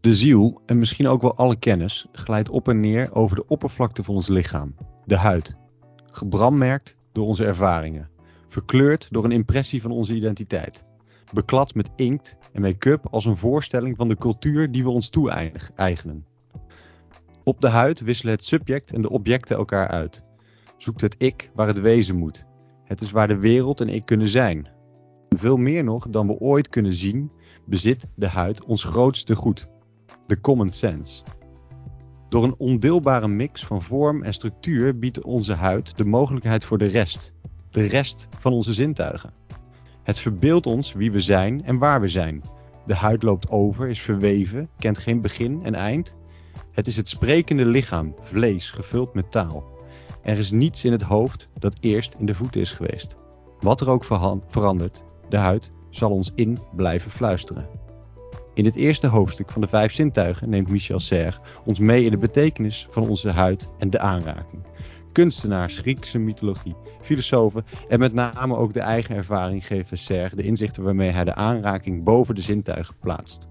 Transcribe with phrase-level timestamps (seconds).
[0.00, 4.02] De ziel, en misschien ook wel alle kennis, glijdt op en neer over de oppervlakte
[4.02, 5.56] van ons lichaam, de huid.
[6.12, 8.10] Gebrammerkt door onze ervaringen,
[8.48, 10.84] verkleurd door een impressie van onze identiteit.
[11.32, 16.26] Beklad met inkt en make-up als een voorstelling van de cultuur die we ons toe-eigenen.
[17.44, 20.22] Op de huid wisselen het subject en de objecten elkaar uit.
[20.76, 22.44] Zoekt het ik waar het wezen moet.
[22.84, 24.68] Het is waar de wereld en ik kunnen zijn.
[25.28, 27.30] Veel meer nog dan we ooit kunnen zien,
[27.66, 29.68] bezit de huid ons grootste goed:
[30.30, 31.22] de common sense.
[32.28, 36.86] Door een ondeelbare mix van vorm en structuur biedt onze huid de mogelijkheid voor de
[36.86, 37.32] rest,
[37.70, 39.32] de rest van onze zintuigen.
[40.02, 42.42] Het verbeeldt ons wie we zijn en waar we zijn.
[42.86, 46.16] De huid loopt over, is verweven, kent geen begin en eind.
[46.72, 49.64] Het is het sprekende lichaam, vlees gevuld met taal.
[50.22, 53.16] Er is niets in het hoofd dat eerst in de voeten is geweest.
[53.60, 54.04] Wat er ook
[54.48, 57.89] verandert, de huid zal ons in blijven fluisteren.
[58.54, 62.18] In het eerste hoofdstuk van de vijf zintuigen neemt Michel Serre ons mee in de
[62.18, 64.62] betekenis van onze huid en de aanraking.
[65.12, 70.82] Kunstenaars, Griekse mythologie, filosofen en met name ook de eigen ervaring geven Serre de inzichten
[70.82, 73.48] waarmee hij de aanraking boven de zintuigen plaatst.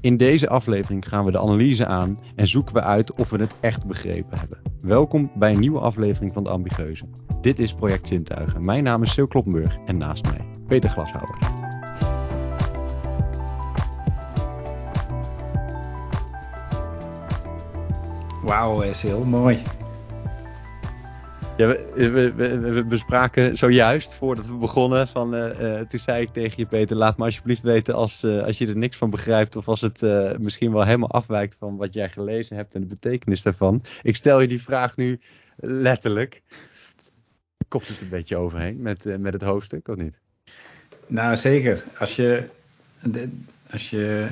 [0.00, 3.54] In deze aflevering gaan we de analyse aan en zoeken we uit of we het
[3.60, 4.58] echt begrepen hebben.
[4.80, 7.04] Welkom bij een nieuwe aflevering van de Ambigueuze.
[7.40, 8.64] Dit is Project Zintuigen.
[8.64, 11.65] Mijn naam is Sil Kloppenburg en naast mij Peter Glashouwer.
[18.46, 19.62] Wauw, is heel mooi.
[21.56, 26.22] Ja, we, we, we, we, bespraken zojuist, voordat we begonnen, van, uh, uh, toen zei
[26.22, 29.10] ik tegen je Peter, laat me alsjeblieft weten als, uh, als je er niks van
[29.10, 30.02] begrijpt of als het
[30.38, 33.82] misschien wel helemaal afwijkt van wat jij gelezen hebt en de betekenis daarvan.
[34.02, 35.20] Ik stel je die vraag nu
[35.56, 36.42] letterlijk.
[37.68, 40.18] Kopt het een beetje overheen met, met het hoofdstuk, of niet?
[41.06, 41.84] Nou, zeker.
[41.98, 42.48] Als je,
[43.70, 44.26] als je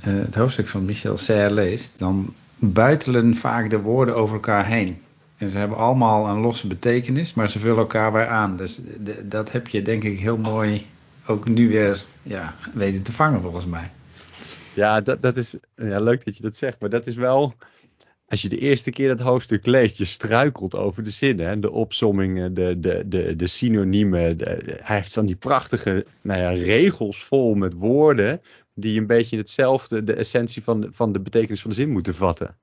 [0.00, 5.02] het hoofdstuk van Michel Serre leest, dan buitelen vaak de woorden over elkaar heen.
[5.36, 8.56] En ze hebben allemaal een losse betekenis, maar ze vullen elkaar weer aan.
[8.56, 8.80] Dus
[9.22, 10.86] dat heb je denk ik heel mooi
[11.26, 13.90] ook nu weer ja, weten te vangen volgens mij.
[14.74, 16.80] Ja, dat, dat is ja, leuk dat je dat zegt.
[16.80, 17.54] Maar dat is wel,
[18.28, 21.60] als je de eerste keer dat hoofdstuk leest, je struikelt over de zinnen.
[21.60, 24.36] De opsommingen, de, de, de, de synoniemen.
[24.82, 28.40] Hij heeft dan die prachtige nou ja, regels vol met woorden.
[28.74, 32.56] Die een beetje hetzelfde, de essentie van, van de betekenis van de zin moeten vatten.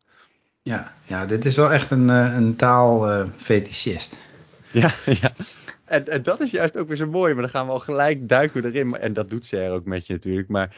[0.61, 4.17] Ja, ja, dit is wel echt een, eh, een taalfetischist.
[4.71, 5.31] ja, ja.
[5.85, 8.29] En, en, dat is juist ook weer zo mooi, maar dan gaan we al gelijk
[8.29, 8.97] duiken erin.
[8.97, 10.47] En dat doet Ser ook met je natuurlijk.
[10.47, 10.75] Maar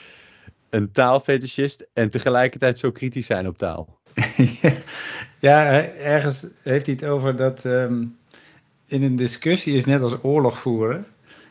[0.70, 4.00] een taalfetischist en tegelijkertijd zo kritisch zijn op taal.
[5.40, 8.18] ja, ergens heeft hij het over dat um,
[8.86, 11.06] in een discussie is net als oorlog voeren.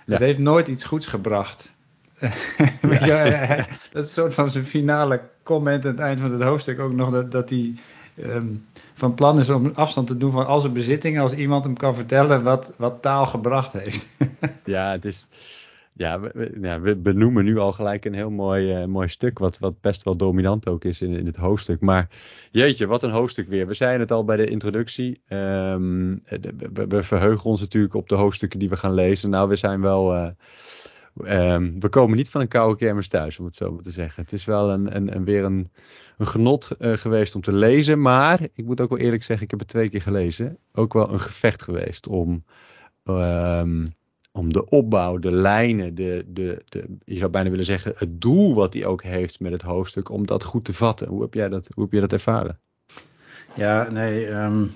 [0.06, 1.69] Het heeft nooit iets goeds gebracht.
[3.00, 3.56] ja.
[3.90, 6.92] dat is een soort van zijn finale comment aan het eind van het hoofdstuk ook
[6.92, 7.74] nog dat, dat hij
[8.24, 11.76] um, van plan is om afstand te doen van al zijn bezittingen als iemand hem
[11.76, 14.06] kan vertellen wat, wat taal gebracht heeft.
[14.64, 15.26] ja, het is.
[15.92, 19.58] Ja we, ja, we benoemen nu al gelijk een heel mooi, uh, mooi stuk, wat,
[19.58, 21.80] wat best wel dominant ook is in, in het hoofdstuk.
[21.80, 22.08] Maar
[22.50, 23.66] jeetje, wat een hoofdstuk weer.
[23.66, 25.20] We zeiden het al bij de introductie.
[25.28, 26.22] Um,
[26.72, 29.30] we, we, verheugen ons natuurlijk op de hoofdstukken die we gaan lezen.
[29.30, 30.14] Nou, we zijn wel.
[30.14, 30.28] Uh,
[31.26, 34.22] Um, we komen niet van een koude kermis thuis, om het zo maar te zeggen.
[34.22, 35.70] Het is wel een, een, een weer een,
[36.18, 38.00] een genot uh, geweest om te lezen.
[38.00, 40.58] Maar ik moet ook wel eerlijk zeggen, ik heb het twee keer gelezen.
[40.72, 42.44] Ook wel een gevecht geweest om,
[43.04, 43.94] um,
[44.32, 48.54] om de opbouw, de lijnen, de, de, de, je zou bijna willen zeggen, het doel
[48.54, 51.08] wat hij ook heeft met het hoofdstuk, om dat goed te vatten.
[51.08, 52.58] Hoe heb jij dat, dat ervaren?
[53.54, 54.28] Ja, nee.
[54.28, 54.70] Um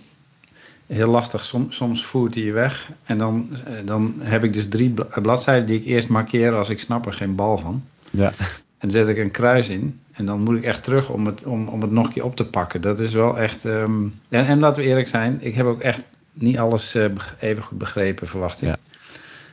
[0.86, 1.44] heel lastig.
[1.44, 2.90] Soms, soms voert hij je weg.
[3.04, 6.80] En dan, eh, dan heb ik dus drie bladzijden die ik eerst markeer als ik
[6.80, 7.84] snap er geen bal van.
[8.10, 8.32] Ja.
[8.78, 10.00] En dan zet ik een kruis in.
[10.12, 12.36] En dan moet ik echt terug om het, om, om het nog een keer op
[12.36, 12.80] te pakken.
[12.80, 13.64] Dat is wel echt.
[13.64, 14.14] Um...
[14.28, 17.04] En, en laten we eerlijk zijn, ik heb ook echt niet alles uh,
[17.40, 18.68] even goed begrepen, verwacht ik.
[18.68, 18.76] Ja.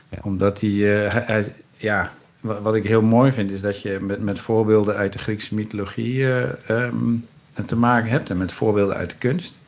[0.08, 0.18] ja.
[0.22, 4.40] Omdat hij, uh, hij, Ja, wat ik heel mooi vind, is dat je met, met
[4.40, 7.26] voorbeelden uit de Griekse mythologie uh, um,
[7.66, 8.30] te maken hebt.
[8.30, 9.58] En met voorbeelden uit de kunst.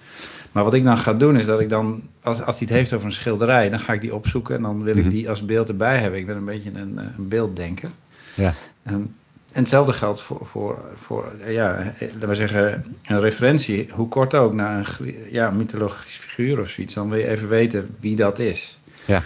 [0.55, 2.93] Maar wat ik dan ga doen is dat ik dan, als, als hij het heeft
[2.93, 5.13] over een schilderij, dan ga ik die opzoeken en dan wil ik mhm.
[5.13, 6.19] die als beeld erbij hebben.
[6.19, 7.91] Ik ben een beetje een, eh, een beelddenker.
[8.35, 8.55] Ja.
[8.91, 9.15] Um,
[9.53, 14.53] en hetzelfde geldt voor, voor, voor ja, laten we zeggen, een referentie, hoe kort ook,
[14.53, 16.95] naar een ja, mythologisch figuur of zoiets.
[16.95, 18.79] Dan wil je even weten wie dat is.
[19.05, 19.23] Ja.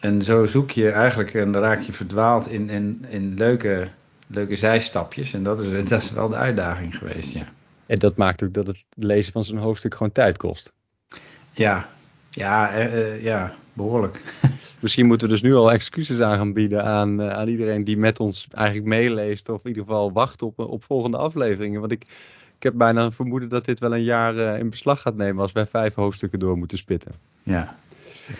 [0.00, 3.88] En zo zoek je eigenlijk en dan raak je verdwaald in, in, in leuke,
[4.26, 5.34] leuke zijstapjes.
[5.34, 7.46] En dat is, dat is wel de uitdaging geweest, ja.
[7.86, 10.72] En dat maakt ook dat het lezen van zo'n hoofdstuk gewoon tijd kost.
[11.52, 11.88] Ja,
[12.30, 14.22] ja, uh, ja behoorlijk.
[14.80, 18.20] Misschien moeten we dus nu al excuses aan gaan bieden aan, aan iedereen die met
[18.20, 19.48] ons eigenlijk meeleest.
[19.48, 21.80] Of in ieder geval wacht op, op volgende afleveringen.
[21.80, 22.02] Want ik,
[22.56, 25.52] ik heb bijna een vermoeden dat dit wel een jaar in beslag gaat nemen als
[25.52, 27.12] wij vijf hoofdstukken door moeten spitten.
[27.42, 27.76] Ja,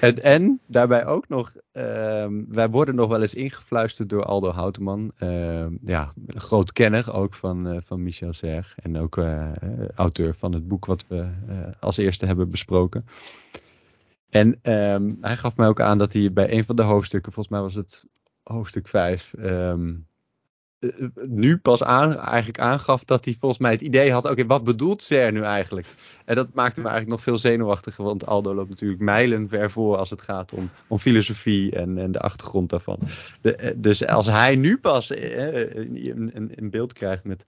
[0.00, 5.12] en, en daarbij ook nog, ehm, wij worden nog wel eens ingefluisterd door Aldo Houteman.
[5.19, 8.67] Uh, ja, een groot kenner ook van, uh, van Michel Serre.
[8.77, 9.56] En ook uh,
[9.94, 13.05] auteur van het boek wat we eh, als eerste hebben besproken.
[14.31, 17.55] En um, hij gaf mij ook aan dat hij bij een van de hoofdstukken, volgens
[17.55, 18.05] mij was het
[18.43, 19.75] hoofdstuk 5, eh,
[21.26, 25.02] nu pas aan, eigenlijk aangaf dat hij volgens mij het idee had: oké, wat bedoelt
[25.02, 25.87] Ser nu eigenlijk?
[26.25, 29.96] En dat maakte me eigenlijk nog veel zenuwachtiger, want Aldo loopt natuurlijk mijlen ver voor
[29.96, 32.99] als het gaat om, om filosofie en, en de achtergrond daarvan.
[33.43, 37.44] Eh, dus als hij nu pas eh, een, beeld krijgt met: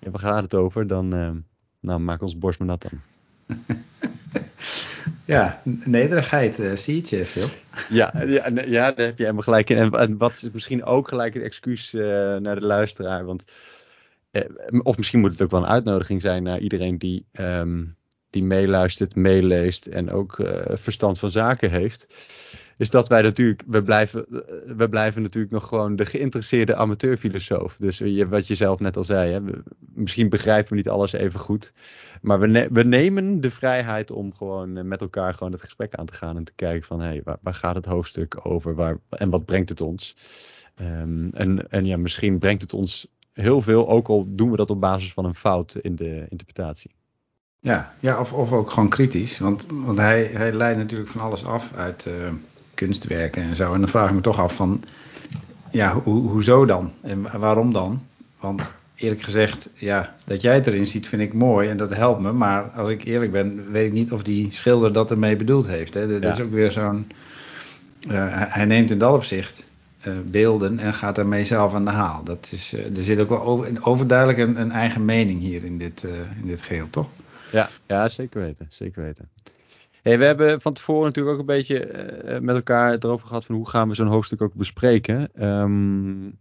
[0.00, 0.86] ja, waar gaat het over?
[0.86, 1.08] Dan
[1.80, 3.15] nou, maak ons borst maar nat dan.
[5.26, 7.48] Ja, nederigheid uh, zie je, Phil.
[7.88, 9.92] Ja, ja, ja, daar heb je helemaal gelijk in.
[9.92, 12.02] En, wat is misschien ook gelijk het excuus uh,
[12.36, 13.24] naar de luisteraar.
[13.24, 13.44] Want,
[14.30, 14.42] eh,
[14.82, 17.96] of misschien moet het ook wel een uitnodiging zijn naar iedereen die, um,
[18.30, 20.34] die meeluistert, meeleest en ook
[20.68, 22.06] verstand van zaken heeft
[22.76, 24.26] is dat wij natuurlijk, we blijven,
[24.76, 27.76] we blijven natuurlijk nog gewoon de geïnteresseerde amateurfilosoof.
[27.78, 29.40] Dus je, wat je zelf net al zei, hè,
[29.78, 31.72] misschien begrijpen we niet alles even goed.
[32.22, 36.06] Maar we, we nemen de vrijheid om gewoon eh, met elkaar gewoon het gesprek aan
[36.06, 38.98] te gaan en te kijken van hé, hey, waar, waar, gaat het hoofdstuk over waar,
[39.08, 40.16] en wat brengt het ons?
[40.80, 44.70] Um, en, en ja, misschien brengt het ons heel veel, ook al doen we dat
[44.70, 46.90] op basis van een fout in de interpretatie.
[47.60, 49.38] Ja, ja of, of ook gewoon kritisch.
[49.38, 52.06] Want, want hij, hij leidt natuurlijk van alles af uit,
[52.76, 53.74] kunstwerken en zo.
[53.74, 54.82] En dan vraag ik me toch af van,
[55.70, 56.92] ja, ho hoezo dan?
[57.02, 58.02] En waarom dan?
[58.40, 62.20] Want eerlijk gezegd, ja, dat jij het erin ziet vind ik mooi en dat helpt
[62.20, 62.32] me.
[62.32, 65.94] Maar als ik eerlijk ben, weet ik niet of die schilder dat ermee bedoeld heeft.
[65.94, 66.08] Hè.
[66.08, 66.30] Dat ja.
[66.30, 67.06] is ook weer zo'n,
[68.10, 69.66] uh, hij neemt in dat opzicht
[70.06, 72.24] uh, beelden en gaat daarmee zelf aan de haal.
[72.24, 75.78] Dat is, uh, er zit ook wel over, overduidelijk een, een, eigen mening hier in
[75.78, 76.04] dit,
[76.40, 77.08] in dit geheel, toch?
[77.52, 79.28] Ja, ja, zeker weten, zeker weten.
[80.14, 81.92] We hebben van tevoren natuurlijk ook een beetje
[82.24, 85.44] uh, met elkaar erover gehad van hoe gaan we zo'n hoofdstuk ook bespreken.
[85.44, 86.38] Um,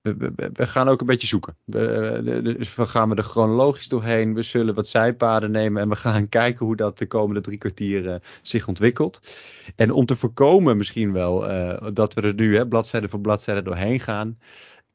[0.00, 1.56] we, gaan ook een beetje zoeken.
[1.64, 4.34] We, dus we gaan er chronologisch doorheen.
[4.34, 8.04] We zullen wat zijpaden nemen en we gaan kijken hoe dat de komende drie kwartier
[8.04, 9.20] uh, zich ontwikkelt.
[9.76, 11.40] En om te voorkomen misschien wel
[11.92, 14.38] dat we er nu hè, bladzijde voor bladzijde doorheen gaan.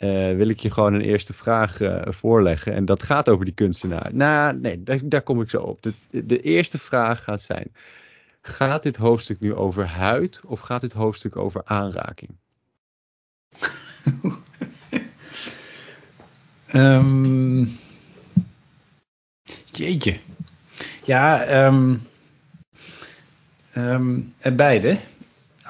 [0.04, 2.74] Uh, wil ik je gewoon een eerste vraag uh, voorleggen.
[2.74, 4.10] En dat gaat over die kunstenaar.
[4.14, 5.82] Nou, nee, daar, daar kom ik zo op.
[5.82, 5.94] De,
[6.26, 7.74] de, eerste vraag gaat zijn:
[8.42, 12.30] gaat dit hoofdstuk nu over huid of gaat dit hoofdstuk over aanraking?
[16.74, 17.60] um,
[19.72, 20.20] jeetje.
[21.04, 22.08] Ja, um,
[23.76, 24.98] um, beide,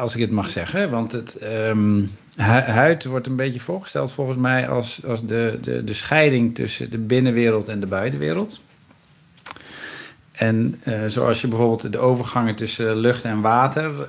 [0.02, 0.90] als ik het mag zeggen.
[0.90, 1.38] Want het
[2.66, 6.98] huid wordt een beetje voorgesteld volgens mij als, als de, de, de scheiding tussen de
[6.98, 8.62] binnenwereld en de buitenwereld.
[10.32, 14.06] En uh, zoals je bijvoorbeeld de overgangen tussen lucht en water uh,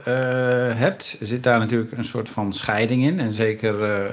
[0.79, 3.21] hebt, zit daar natuurlijk een soort van scheiding in.
[3.21, 4.13] En zeker uh,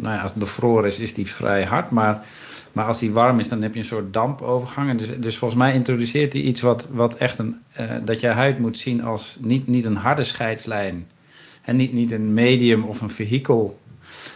[0.00, 1.90] nou ja, als het bevroren is, is die vrij hard.
[1.90, 2.26] Maar,
[2.72, 4.90] maar als die warm is, dan heb je een soort dampovergang.
[4.90, 7.60] En dus, dus volgens mij introduceert hij iets wat, wat echt een,
[8.04, 11.06] dat je huid moet zien als niet, niet een harde scheidslijn
[11.70, 13.78] en niet, niet een medium of een vehikel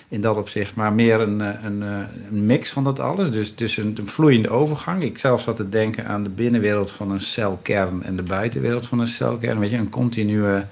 [0.09, 1.99] in dat opzicht, maar meer een, eh, een, eh,
[2.31, 3.31] een mix van dat alles.
[3.31, 5.03] Dus, dus een, een, vloeiende overgang.
[5.03, 8.99] Ik zelf zat te denken aan de binnenwereld van een celkern en de buitenwereld van
[8.99, 9.59] een celkern.
[9.59, 10.65] Weet je, een continue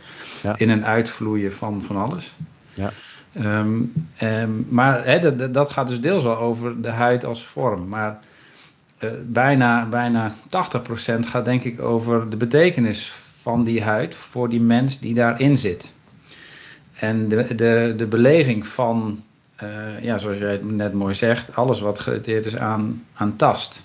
[0.43, 0.59] ja.
[0.59, 2.35] in- en uitvloeien van, van alles.
[2.75, 2.91] Ja.
[3.61, 7.89] Um, um, maar dat, dat gaat dus deels wel over de huid als vorm.
[7.89, 8.21] Maar
[8.99, 14.61] uh, bijna, bijna 80% gaat denk ik over de betekenis van die huid voor die
[14.61, 15.93] mens die daarin zit.
[17.03, 19.23] En de, de, de beleving van,
[19.63, 23.83] uh, ja, zoals jij het net mooi zegt, alles wat gerelateerd is aan, aan tast.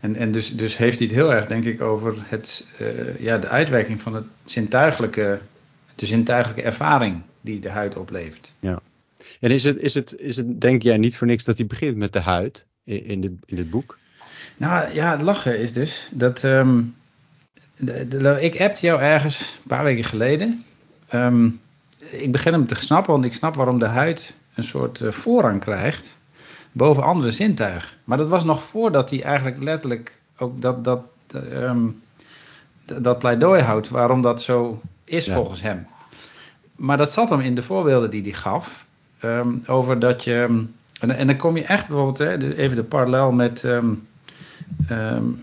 [0.00, 3.38] En, en dus, dus heeft hij het heel erg, denk ik, over het, uh, ja,
[3.38, 5.40] de uitwerking van het zintuigelijke,
[5.94, 8.52] de zintuigelijke ervaring die de huid oplevert.
[8.60, 8.80] Ja.
[9.40, 11.96] En is het, is het, is het, denk jij niet voor niks dat hij begint
[11.96, 13.98] met de huid in, in, dit, in dit boek?
[14.56, 16.42] Nou ja, het lachen is dus dat.
[16.42, 16.94] Um,
[17.76, 20.64] de, de, ik appte jou ergens een paar weken geleden.
[21.12, 21.60] Um,
[22.10, 25.60] ik begin hem te snappen, want ik snap waarom de huid een soort uh, voorrang
[25.60, 26.20] krijgt
[26.72, 27.96] boven andere zintuigen.
[28.04, 31.00] Maar dat was nog voordat hij eigenlijk letterlijk ook dat, dat,
[31.52, 32.02] um,
[32.84, 35.34] dat pleidooi houdt waarom dat zo is ja.
[35.34, 35.86] volgens hem.
[36.76, 38.86] Maar dat zat hem in de voorbeelden die hij gaf.
[39.22, 40.66] Um, over dat je.
[41.00, 44.06] En, en, dan kom je echt bijvoorbeeld, hè, even de parallel met, um,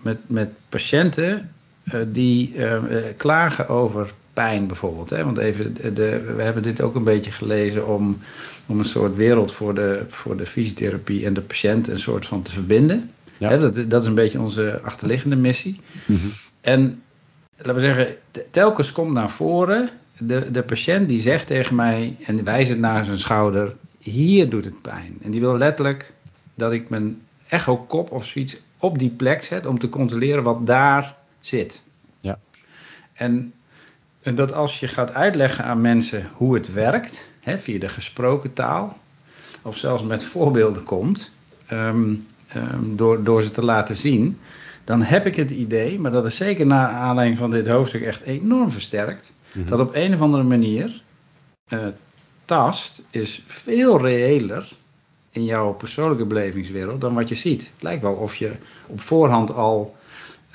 [0.01, 1.51] met, met patiënten
[1.83, 2.77] uh, die uh,
[3.17, 5.09] klagen over pijn bijvoorbeeld.
[5.09, 5.23] Hè?
[5.23, 8.17] Want even, de, we hebben dit ook een beetje gelezen om,
[8.65, 12.41] om een soort wereld voor de, voor de fysiotherapie en de patiënt een soort van
[12.41, 13.11] te verbinden.
[13.37, 13.49] Ja.
[13.49, 13.57] Hè?
[13.57, 15.79] Dat, dat is een beetje onze achterliggende missie.
[16.05, 16.19] Mm
[16.61, 17.01] En
[17.57, 18.15] laten we zeggen,
[18.51, 23.19] telkens komt naar voren de, de patiënt die zegt tegen mij en wijst naar zijn
[23.19, 25.17] schouder, hier doet het pijn.
[25.21, 26.13] En die wil letterlijk
[26.55, 31.15] dat ik mijn echo-kop of zoiets op die plek zet om te controleren wat daar
[31.39, 31.81] zit.
[32.19, 32.39] Ja.
[33.13, 33.53] En
[34.33, 38.97] dat als je gaat uitleggen aan mensen hoe het werkt, hè, via de gesproken taal,
[39.61, 41.35] of zelfs met voorbeelden komt,
[41.71, 44.39] um, um, door, door ze te laten zien,
[44.83, 48.21] dan heb ik het idee, maar dat is zeker na aanleiding van dit hoofdstuk echt
[48.21, 49.67] enorm versterkt, mhm.
[49.67, 51.01] dat op een of andere manier
[51.69, 51.79] uh,
[52.45, 54.71] tast is veel reëler
[55.31, 57.71] in jouw persoonlijke belevingswereld dan wat je ziet.
[57.73, 58.51] Het lijkt wel of je
[58.87, 59.95] op voorhand al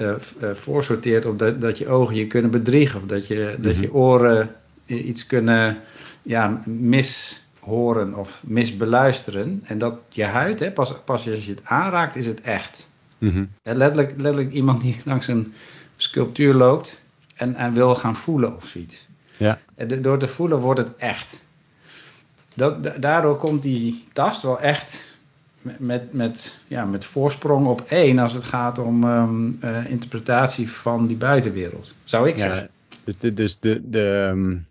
[0.00, 3.78] uh, uh, voorsorteert op dat, dat je ogen je kunnen bedriegen of dat je, dat
[3.78, 3.96] je mhm.
[3.96, 4.54] oren
[4.86, 5.78] iets kunnen
[6.22, 12.16] ja, mishoren of misbeluisteren en dat je huid, hè, pas, pas als je het aanraakt,
[12.16, 12.90] is het echt.
[13.18, 15.54] Mm letterlijk, letterlijk iemand die langs een
[15.96, 17.00] sculptuur loopt
[17.36, 19.08] en, en wil gaan voelen of zoiets.
[19.36, 19.58] Ja.
[20.00, 21.44] door te voelen wordt het echt.
[22.54, 25.09] Dat, daardoor komt die tast wel echt
[25.78, 31.06] met, met, ja, met voorsprong op één als het gaat om um, uh, interpretatie van
[31.06, 31.94] die buitenwereld.
[32.04, 32.70] Zou ik zeggen.
[33.04, 34.66] Dus, de, dus de, de, um,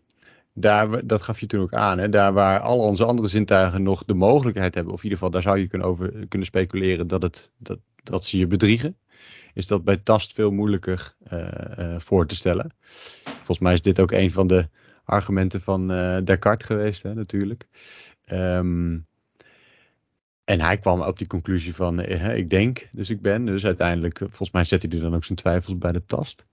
[0.53, 1.97] daar, dat gaf je toen ook aan.
[1.97, 2.09] Hè?
[2.09, 5.43] Daar waar al onze andere zintuigen nog de mogelijkheid hebben, of in ieder geval daar
[5.43, 8.97] zou je kunnen over kunnen speculeren dat, het, dat, dat ze je bedriegen.
[9.53, 11.47] Is dat bij tast veel moeilijker uh,
[11.79, 12.73] uh, voor te stellen.
[13.23, 14.67] Volgens mij is dit ook een van de
[15.03, 15.87] argumenten van
[16.23, 17.67] Descartes geweest, hè, natuurlijk.
[18.31, 19.07] Um,
[20.49, 23.45] en hij kwam op die conclusie van, eh, ik denk, dus ik ben.
[23.45, 26.45] Dus uiteindelijk, volgens mij zet hij dan ook zijn twijfels bij de tast.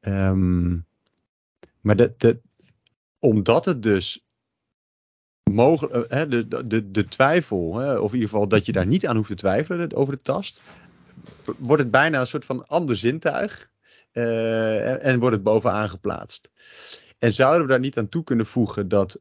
[0.00, 0.86] Um,
[1.80, 2.10] maar
[3.18, 4.26] omdat het dus
[5.50, 7.58] mogelijk, uh, de, de, de twijfel,
[8.02, 10.62] of in ieder geval dat je daar niet aan hoeft te twijfelen over de tast,
[11.58, 13.70] wordt het bijna een soort van ander zintuig
[14.12, 16.50] en, en wordt het bovenaan geplaatst.
[17.18, 19.20] En zouden we daar niet aan toe kunnen voegen dat,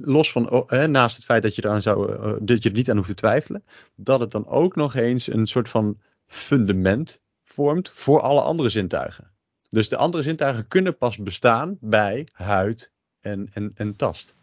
[0.00, 2.96] los van, oh, naast het feit dat je, zou, uh, dat je er niet aan
[2.96, 3.64] hoeft te twijfelen,
[3.96, 9.30] dat het dan ook nog eens een soort van fundament vormt voor alle andere zintuigen.
[9.68, 14.34] Dus de andere zintuigen kunnen pas bestaan bij huid en, en, en tast.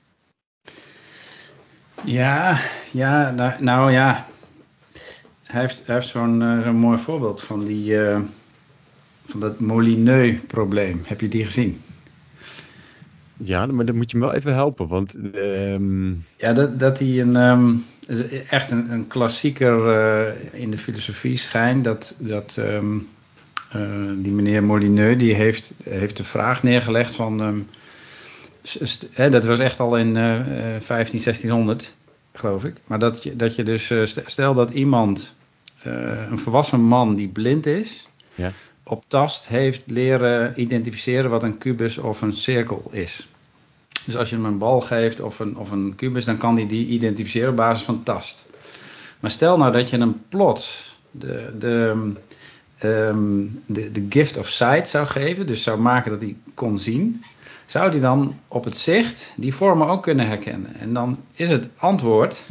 [2.04, 2.60] Ja,
[2.92, 4.26] ja nou, nou ja.
[5.44, 8.20] Hij heeft, heeft zo'n uh, zo'n mooi voorbeeld van die, uh,
[9.26, 11.02] van dat Molineux-probleem.
[11.06, 11.82] Heb je die gezien?
[13.44, 15.16] Ja, maar dan moet je me wel even helpen, want...
[15.36, 16.26] Um...
[16.38, 17.36] Ja, dat, dat hij een...
[17.36, 17.86] Um,
[18.50, 23.08] echt een, een klassieker uh, in de filosofie schijnt, dat, dat um,
[23.76, 27.66] uh, die meneer Molineux, die heeft, heeft de vraag neergelegd van...
[29.14, 30.40] Hè, dat was echt al in uh,
[30.80, 31.94] 15, 1600,
[32.34, 32.76] geloof ik.
[32.86, 33.94] Maar dat je, dat je dus...
[34.26, 35.36] stel dat iemand,
[35.84, 38.08] een volwassen man die blind is...
[38.36, 38.52] Ja
[38.90, 43.28] op tast heeft leren identificeren wat een kubus of een cirkel is.
[44.06, 46.68] Dus als je hem een bal geeft of een, of een kubus, dan kan hij
[46.68, 48.46] die identificeren op basis van tast.
[49.20, 52.06] Maar stel nou dat je hem plots de, de,
[52.84, 57.24] um, de, de gift of sight zou geven, dus zou maken dat hij kon zien,
[57.66, 60.76] zou hij dan op het zicht die vormen ook kunnen herkennen.
[60.76, 62.44] En dan is het antwoord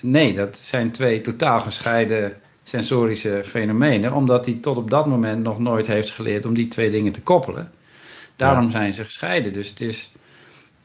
[0.00, 5.58] nee, dat zijn twee totaal gescheiden sensorische fenomenen, omdat hij tot op dat moment nog
[5.58, 7.70] nooit heeft geleerd om die twee dingen te koppelen.
[8.36, 9.52] Daarom zijn ze gescheiden.
[9.52, 10.12] Dus het is,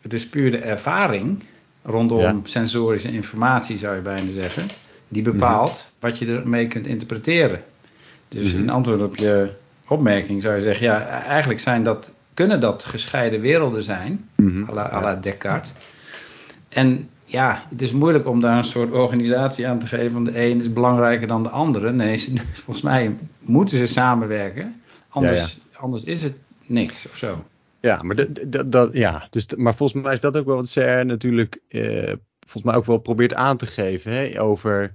[0.02, 1.44] het is puur de ervaring
[1.84, 4.64] rondom sensorische informatie, zou je bijna zeggen,
[5.08, 6.10] die bepaalt mhm.
[6.10, 7.64] wat je ermee kunt interpreteren.
[8.28, 8.62] Dus mhm.
[8.62, 9.50] in antwoord op je
[9.88, 15.02] opmerking zou je zeggen, ja, eigenlijk zijn dat, kunnen dat gescheiden werelden zijn, mm à
[15.02, 15.74] la Descartes.
[16.70, 20.12] En ja, het is moeilijk om daar een soort organisatie aan te geven.
[20.12, 21.92] Van de een is belangrijker dan de andere.
[21.92, 22.20] Nee,
[22.64, 24.82] volgens mij moeten ze samenwerken.
[25.10, 27.46] Anders, anders is het niks of zo.
[27.80, 28.16] Ja, maar,
[28.48, 32.14] dat, dat, ja, dus, maar volgens mij is dat ook wel wat CR natuurlijk eh,
[32.40, 34.12] volgens mij ook wel probeert aan te geven.
[34.12, 34.94] Hè, over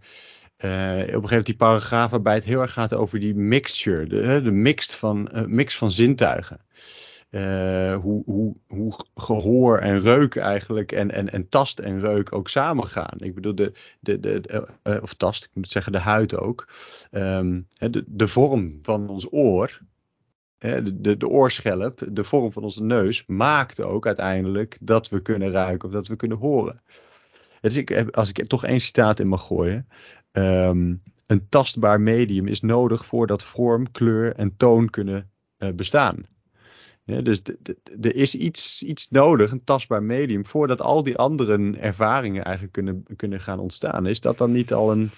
[0.65, 4.07] uh, op een gegeven moment die paragraaf waarbij het heel erg gaat over die mixture.
[4.07, 6.61] De, de mix, van, uh, mix van zintuigen.
[7.35, 12.49] Uh, hoe, hoe, hoe gehoor en reuk eigenlijk en, en, en tast en reuk ook
[12.49, 13.17] samengaan.
[13.19, 16.69] Ik bedoel, de, de, de, uh, of tast, ik moet zeggen de huid ook.
[17.11, 19.81] Um, de, de vorm van ons oor,
[20.59, 25.51] de, de, de oorschelp, de vorm van onze neus, maakt ook uiteindelijk dat we kunnen
[25.51, 26.83] ruiken of dat we kunnen horen.
[27.61, 29.89] Dus ik, als ik toch één citaat in mag gooien.
[30.33, 35.31] Um, een tastbaar medium is nodig voordat vorm, kleur en toon kunnen
[35.75, 36.33] bestaan.
[37.07, 37.41] Ja, dus
[38.01, 43.05] er is iets, iets nodig, een tastbaar medium, voordat al die andere ervaringen eigenlijk kunnen,
[43.17, 44.07] kunnen gaan ontstaan.
[44.07, 45.11] Is dat dan niet al een.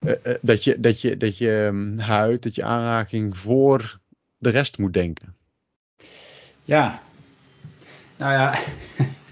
[0.00, 3.98] Uh, uh, dat je, dat je, dat je um, huid, dat je aanraking voor
[4.38, 5.34] de rest moet denken?
[6.64, 7.02] Ja,
[8.16, 8.58] nou ja,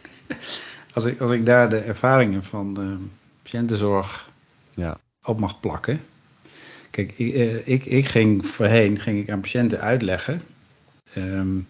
[0.95, 2.97] als ik, als ik daar de ervaringen van de
[3.43, 4.31] patiëntenzorg
[4.75, 5.01] ja.
[5.23, 6.01] op mag plakken.
[6.91, 10.43] Kijk, ik, uh, ik, ik ging voorheen ging ik aan patiënten uitleggen
[11.17, 11.67] um,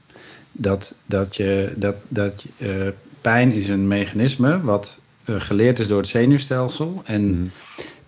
[0.52, 2.88] dat, dat, je, dat, dat uh,
[3.20, 7.02] pijn is een mechanisme wat uh, geleerd is door het zenuwstelsel.
[7.04, 7.50] En mm.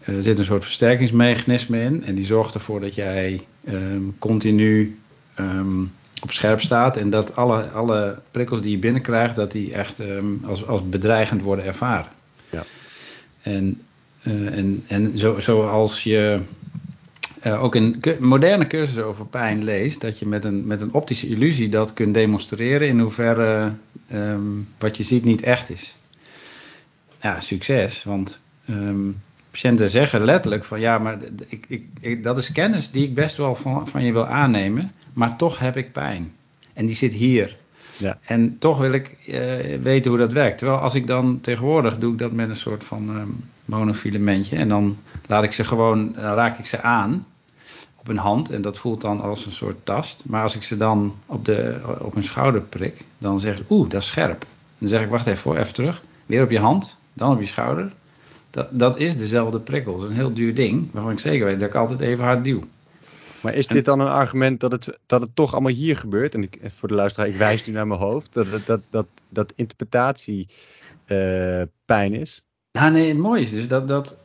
[0.05, 2.05] er zit een soort versterkingsmechanisme in.
[2.05, 4.99] En die zorgt ervoor dat jij um, continu
[5.39, 6.97] um, op scherp staat.
[6.97, 10.03] En dat alle, alle prikkels die je binnenkrijgt, dat die echt
[10.45, 12.11] als, als bedreigend worden ervaren.
[12.51, 12.63] Ja.
[13.43, 13.81] En,
[14.23, 16.41] uh, en, en zo, zoals je
[17.47, 21.29] uh, ook in moderne cursussen over pijn leest, dat je met een, met een optische
[21.29, 23.73] illusie dat kunt demonstreren in hoeverre
[24.13, 25.97] um, wat je ziet niet echt is.
[27.23, 31.19] Ja, succes, want um, patiënten zeggen letterlijk van ja, maar
[31.49, 34.93] ik, ik, ik, dat is kennis die ik best wel van, van je wil aannemen,
[35.13, 36.33] maar toch heb ik pijn.
[36.73, 37.57] En die zit hier.
[38.01, 38.19] Ja.
[38.23, 39.37] En toch wil ik uh,
[39.83, 40.59] weten hoe dat werkt.
[40.59, 44.57] Terwijl als ik dan tegenwoordig doe ik dat met een soort van um, monofilamentje.
[44.57, 47.27] En dan laat ik ze gewoon, dan raak ik ze aan
[47.97, 48.51] op een hand.
[48.51, 50.25] En dat voelt dan als een soort tast.
[50.27, 53.91] Maar als ik ze dan op, de, op mijn schouder prik, dan zeg ik, oeh,
[53.91, 54.47] dat is scherp.
[54.79, 56.03] Dan zeg ik, wacht even voor, even terug.
[56.27, 57.93] Weer op je hand, dan op je schouder.
[58.51, 59.95] Dat, dat is dezelfde prikkel.
[59.95, 62.45] Dat is een heel duur ding, waarvan ik zeker weet dat ik altijd even hard
[62.45, 62.63] duw.
[63.41, 66.35] Maar is dit dan een argument dat het, dat het toch allemaal hier gebeurt?
[66.35, 68.33] En ik, voor de luisteraar, ik wijs nu naar mijn hoofd.
[68.33, 70.49] Dat, dat, dat, dat, interpretatie
[71.07, 72.43] uh, pijn is?
[72.73, 74.17] Nou nee, het mooie is dus dat, dat,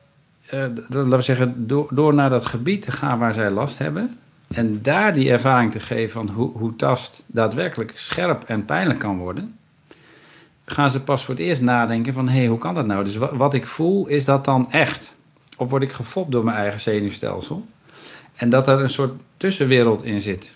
[0.54, 3.78] uh, dat laten we zeggen, door, door naar dat gebied te gaan waar zij last
[3.78, 4.18] hebben.
[4.48, 9.18] En daar die ervaring te geven van hoe, hoe tast daadwerkelijk scherp en pijnlijk kan
[9.18, 9.58] worden.
[10.66, 13.04] Gaan ze pas voor het eerst nadenken van, hé, hey, hoe kan dat nou?
[13.04, 15.16] Dus wat, wat ik voel, is dat dan echt?
[15.58, 17.66] Of word ik gefopt door mijn eigen zenuwstelsel?
[18.36, 20.56] En dat er een soort tussenwereld in zit.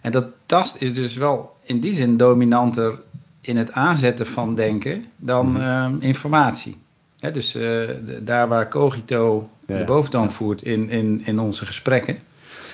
[0.00, 2.98] En dat tast is dus wel in die zin dominanter
[3.40, 6.76] in het aanzetten van denken dan uh, informatie.
[7.32, 7.90] dus uh,
[8.20, 12.18] daar waar cogito ja, de boventoon voert in, in, in onze gesprekken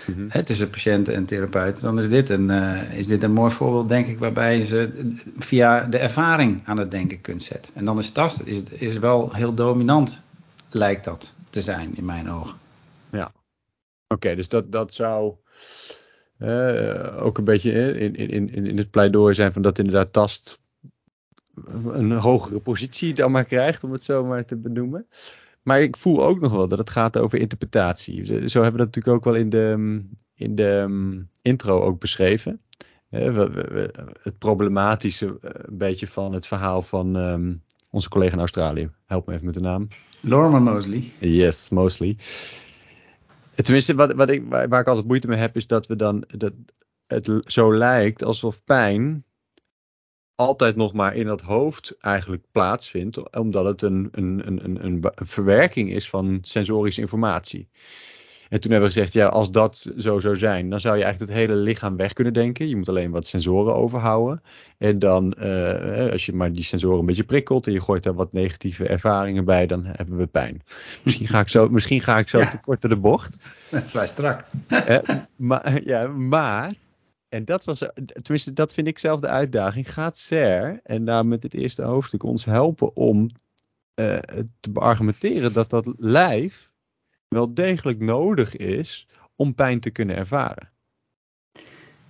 [0.07, 0.45] mm -hmm.
[0.45, 4.07] tussen patiënten en therapeuten, dan is dit, een, uh, is dit een mooi voorbeeld, denk
[4.07, 7.75] ik, waarbij je ze via de ervaring aan het denken kunt zetten.
[7.75, 10.19] En dan is tast is, is wel heel dominant,
[10.71, 12.55] lijkt dat te zijn in mijn ogen.
[13.11, 13.31] Ja,
[14.15, 15.35] Oké, dus dat, dat zou
[16.39, 20.59] uh, ook een beetje in, in, in, in het pleidooi zijn van dat inderdaad tast
[21.87, 25.07] een hogere positie dan maar krijgt, om het zo maar te benoemen.
[25.63, 28.25] Maar ik voel ook nog wel dat het gaat over interpretatie.
[28.25, 30.03] Zo hebben we dat natuurlijk ook wel in de,
[30.35, 32.61] in de um, intro ook beschreven.
[33.11, 38.91] het problematische eh, een beetje van het verhaal van um, onze collega in Australië.
[39.07, 39.89] Help me even met de naam.
[40.21, 41.03] Lorma Mosley.
[41.19, 42.17] Yes, Mosley.
[43.55, 46.53] Tenminste, wat, wat ik, waar, ik altijd moeite mee heb, is dat we dan dat
[47.07, 49.25] het zo lijkt alsof pijn
[50.35, 55.13] altijd nog maar in het hoofd eigenlijk plaatsvindt, omdat het een, een, een, een, een
[55.15, 57.69] verwerking is van sensorische informatie.
[58.49, 61.33] En toen hebben we gezegd, ja, als dat zo zou zijn, dan zou je eigenlijk
[61.33, 62.69] het hele lichaam weg kunnen denken.
[62.69, 64.43] Je moet alleen wat sensoren overhouden.
[64.79, 68.15] En dan, uh, als je maar die sensoren een beetje prikkelt en je gooit daar
[68.15, 70.63] wat negatieve ervaringen bij, dan hebben we pijn.
[71.03, 72.49] Misschien ga ik zo, misschien ga ik zo ja.
[72.49, 73.37] te kort de bocht.
[73.71, 74.45] Vrij strak.
[74.69, 74.99] Uh,
[75.37, 76.75] maar, ja, maar
[77.29, 77.83] en dat was,
[78.23, 79.93] tenminste, dat vind ik zelf de uitdaging.
[79.93, 83.31] Gaat SER en daar met het eerste hoofdstuk ons helpen om
[84.01, 84.19] uh,
[84.61, 86.71] te beargumenteren dat dat lijf
[87.35, 90.71] wel degelijk nodig is om pijn te kunnen ervaren.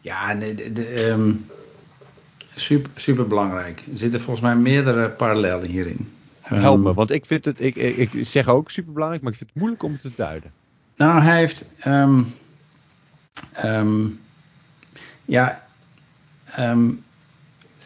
[0.00, 1.46] Ja, de, de, um,
[2.54, 3.82] super, super belangrijk.
[3.90, 6.12] Er zitten volgens mij meerdere parallellen hierin.
[6.40, 9.32] Help me, um, want ik vind het, ik, ik, ik, zeg ook super belangrijk, maar
[9.32, 10.52] ik vind het moeilijk om het te duiden.
[10.96, 12.26] Nou, hij heeft, um,
[15.24, 15.66] ja,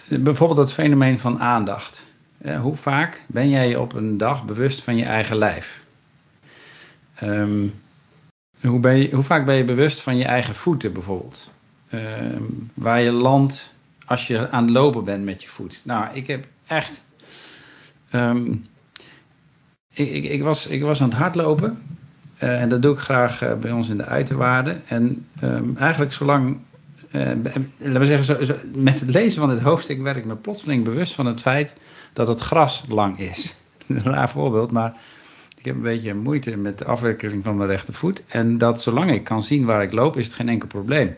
[0.08, 2.06] bijvoorbeeld het fenomeen van aandacht.
[2.42, 5.77] Uh, hoe vaak ben jij op een dag bewust van je eigen lijf?
[7.22, 7.74] Um,
[8.60, 11.50] hoe, ben je, hoe, vaak ben je bewust van je eigen voeten bijvoorbeeld?
[11.92, 13.72] Um, waar je landt
[14.06, 15.80] als je aan het lopen bent met je voet.
[15.84, 17.04] Nou, ik heb echt.
[18.12, 18.66] Um,
[19.92, 21.82] ik, ik, was, ik was aan het hardlopen.
[22.42, 24.82] Uh, en dat doe ik graag uh, bij ons in de uiterwaarden.
[24.86, 25.26] En
[25.78, 26.58] eigenlijk zolang.
[27.12, 27.30] Uh,
[27.78, 31.26] laten we zeggen, met het lezen van dit hoofdstuk werd ik me plotseling bewust van
[31.26, 31.76] het feit
[32.12, 33.54] dat het gras lang is
[33.86, 35.00] een raar voorbeeld, maar
[35.58, 38.22] ik heb een beetje moeite met de afwerking van mijn rechtervoet.
[38.28, 41.16] En dat zolang ik kan zien waar ik loop, is het geen enkel probleem.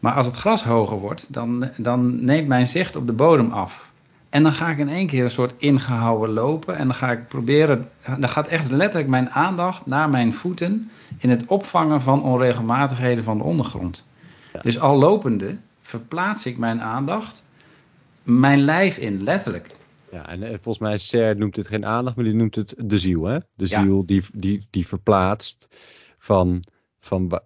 [0.00, 3.90] Maar als het gras hoger wordt, dan, dan neemt mijn zicht op de bodem af.
[4.30, 6.76] En dan ga ik in één keer een soort ingehouden lopen.
[6.76, 7.88] En dan ga ik proberen.
[8.18, 10.90] Dan gaat echt letterlijk mijn aandacht naar mijn voeten.
[11.18, 14.04] in het opvangen van onregelmatigheden van de ondergrond.
[14.62, 17.42] Dus al lopende verplaats ik mijn aandacht.
[18.22, 19.66] mijn lijf in, letterlijk.
[20.12, 23.24] Ja, en volgens mij, Ser noemt het geen aandacht, maar die noemt het de ziel.
[23.24, 23.38] Hè?
[23.54, 25.68] De ziel die, die, die verplaatst
[26.18, 26.62] van,
[27.00, 27.40] van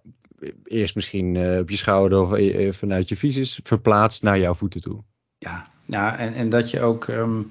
[0.63, 4.81] eerst misschien uh, op je schouder of uh, vanuit je visus, verplaatst naar jouw voeten
[4.81, 5.03] toe.
[5.37, 7.47] Ja, ja en, en dat je ook, um,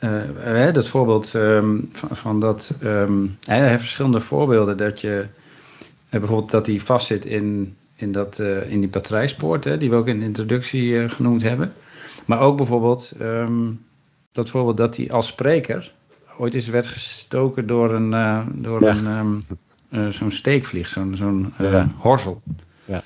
[0.00, 5.26] uh, dat voorbeeld um, van, van, dat, um, heeft verschillende voorbeelden, dat je
[6.10, 10.18] bijvoorbeeld dat hij vastzit in, in, dat, in die batterijspoort, hè, die we ook in
[10.18, 11.72] de introductie genoemd hebben.
[12.26, 13.12] Maar ook bijvoorbeeld
[14.34, 15.92] dat voorbeeld dat hij als spreker
[16.38, 18.10] ooit eens werd gestoken door een,
[18.62, 19.46] door een
[19.90, 22.42] uh, zo'n steekvlieg, zo'n zo'n uh, horzel.
[22.84, 23.02] Ja.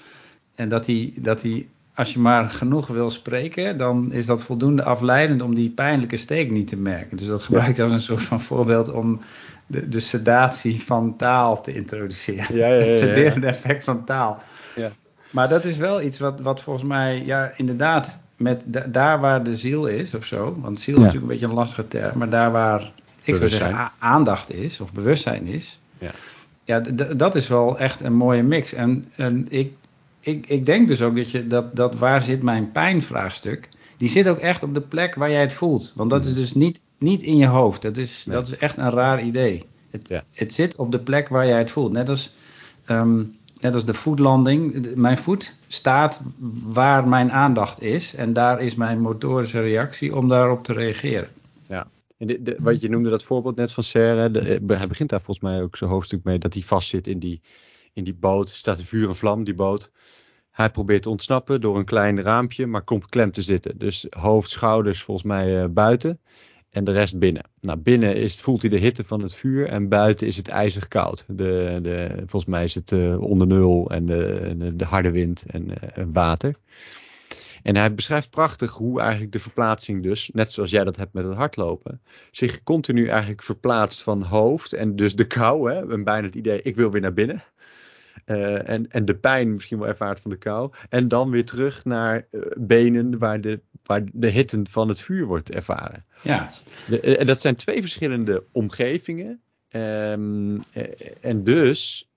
[0.55, 4.83] En dat hij, dat hij, als je maar genoeg wil spreken, dan is dat voldoende
[4.83, 7.17] afleidend om die pijnlijke steek niet te merken.
[7.17, 7.83] Dus dat gebruikt ja.
[7.83, 9.21] als een soort van voorbeeld om
[9.67, 12.85] de, de sedatie van taal te introduceren.
[12.87, 14.43] Het sederende effect van taal.
[14.75, 14.91] Ja.
[15.31, 19.57] Maar dat is wel iets wat, wat volgens mij, ja, inderdaad, met daar waar de
[19.57, 22.53] ziel is of zo, want ziel is natuurlijk een beetje een lastige term, maar daar
[22.53, 26.11] waar ik zou zeggen aandacht is of bewustzijn is, ja
[26.69, 26.81] ja,
[27.17, 28.73] dat is wel echt een mooie mix.
[28.73, 29.73] En, en ik,
[30.21, 34.29] ik, ik denk dus ook dat, je, dat, dat waar zit mijn pijnvraagstuk, die zit
[34.29, 35.93] ook echt op de plek waar jij het voelt.
[35.95, 37.83] Want dat is dus niet, niet in je hoofd.
[37.83, 39.65] Dat is, dat is echt een raar idee.
[39.91, 41.93] Het, het zit op de plek waar jij het voelt.
[41.93, 42.35] Net als,
[42.87, 44.95] um, net als de voetlanding.
[44.95, 46.23] Mijn voet staat
[46.63, 48.15] waar mijn aandacht is.
[48.15, 51.29] En daar is mijn motorische reactie om daarop te reageren.
[51.67, 55.23] Ja, de, de, wat je noemde dat voorbeeld net van Serre, eh, hij begint daar
[55.23, 57.41] volgens mij ook zo'n hoofdstuk mee dat hij vastzit in die,
[57.93, 58.49] in die boot.
[58.49, 59.91] Staat vuur en vlam, die boot.
[60.51, 63.79] Hij probeert te ontsnappen door een klein raampje, maar komt klem te zitten.
[63.79, 66.21] Dus hoofd, schouders volgens mij uh, buiten
[66.71, 67.43] en de rest binnen.
[67.61, 70.89] Nou, binnen is, voelt hij de hitte van het vuur en buiten is het ijzig
[70.89, 71.25] koud.
[71.29, 75.45] De, de, volgens mij is het uh, onder nul en de, de, de harde wind
[75.47, 76.55] en uh, water.
[77.63, 81.25] En hij beschrijft prachtig hoe eigenlijk de verplaatsing dus, net zoals jij dat hebt met
[81.25, 82.01] het hardlopen,
[82.31, 86.63] zich continu eigenlijk verplaatst van hoofd en dus de kou, hè, en bijna het idee,
[86.63, 87.45] ik wil weer naar binnen.
[88.27, 90.73] Uh, en, en de pijn misschien wel ervaart van de kou.
[90.89, 95.27] En dan weer terug naar uh, benen waar de, waar de hitte van het vuur
[95.27, 96.05] wordt ervaren.
[96.23, 96.51] Ja.
[96.87, 99.41] De, en dat zijn twee verschillende omgevingen.
[99.73, 100.63] Um,
[101.21, 102.09] en dus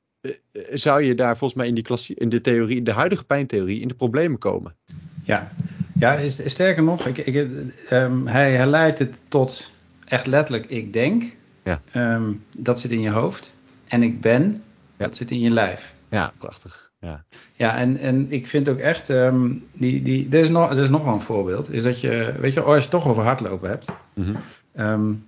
[0.73, 3.87] zou je daar volgens mij in, die klassie, in de theorie, de huidige pijntheorie, in
[3.87, 4.75] de problemen komen.
[5.23, 5.51] Ja,
[5.93, 7.47] ja sterker nog, ik, ik,
[7.91, 9.71] um, hij herleidt het tot
[10.05, 11.35] echt letterlijk ik denk.
[11.63, 11.81] Ja.
[11.95, 13.53] Um, dat zit in je hoofd.
[13.87, 14.63] En ik ben.
[15.01, 15.93] Dat zit in je lijf.
[16.09, 16.91] Ja, prachtig.
[16.99, 17.23] Ja,
[17.55, 20.89] ja en, en ik vind ook echt, um, die, die, er, is nog, er is
[20.89, 21.73] nog wel een voorbeeld.
[21.73, 23.85] Is dat je, weet je, als je het toch over hardlopen hebt.
[24.13, 24.35] Mm
[24.73, 25.23] -hmm.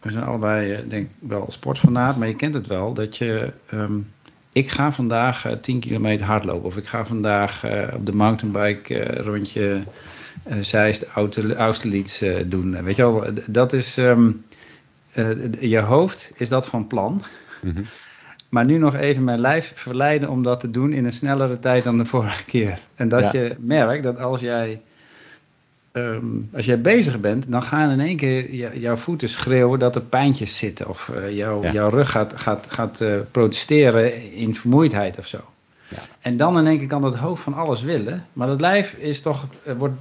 [0.00, 2.92] we zijn allebei, eh, denk ik, wel sportfanaat, maar je kent het wel.
[2.94, 3.52] Dat je
[4.52, 6.64] ik ga vandaag uh, eh, 10 kilometer hardlopen.
[6.64, 9.82] Of ik ga vandaag uh, op de mountainbike uh, rondje
[10.60, 11.06] Zeist,
[11.56, 12.82] Austerlitz doen.
[12.82, 13.94] Weet je wel, dat is...
[15.60, 17.22] Je hoofd is dat van plan.
[17.62, 17.84] Mm -hmm.
[18.52, 21.84] Maar nu nog even mijn lijf verleiden om dat te doen in een snellere tijd
[21.84, 22.80] dan de vorige keer.
[22.94, 23.40] En dat ja.
[23.40, 24.80] je merkt dat als jij
[25.92, 30.02] Um, als jij bezig bent, dan gaan in één keer jouw voeten schreeuwen dat er
[30.02, 30.88] pijntjes zitten.
[30.88, 35.38] Of uh, jou, jouw rug gaat, gaat, gaat uh, protesteren in vermoeidheid of zo.
[35.88, 35.98] Ja.
[36.20, 38.26] En dan in één keer kan het hoofd van alles willen.
[38.32, 39.94] Maar het lijf is toch, uh, wordt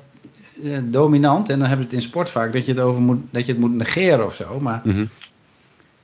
[0.83, 1.49] dominant.
[1.49, 3.51] En dan hebben we het in sport vaak dat je het, over moet, dat je
[3.51, 4.59] het moet negeren of zo.
[4.59, 5.09] Maar, mm -hmm.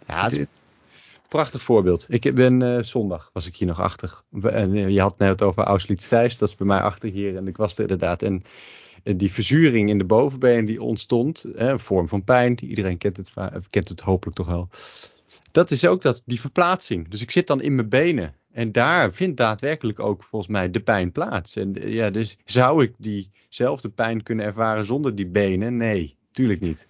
[0.08, 0.48] Ja, het
[1.28, 2.06] prachtig voorbeeld.
[2.10, 4.24] Ik ben zondag, was ik hier nog achter.
[4.44, 7.36] En je had net over Auschwitz-Zeist, dat is bij mij achter hier.
[7.36, 8.22] En ik was er inderdaad.
[8.22, 8.44] En
[9.04, 13.32] eh, die verzuring in de bovenbeen die ontstond, een vorm van pijn, iedereen kent het,
[13.70, 14.70] kent het hopelijk toch wel.
[15.52, 17.08] Dat is ook dat, die verplaatsing.
[17.08, 18.36] Dus ik zit dan in mijn benen.
[18.52, 21.56] En daar vindt daadwerkelijk ook volgens mij de pijn plaats.
[21.56, 25.78] En eh, ja, dus zou ik diezelfde pijn kunnen ervaren zonder die benen?
[25.78, 26.88] Nee, tuurlijk niet.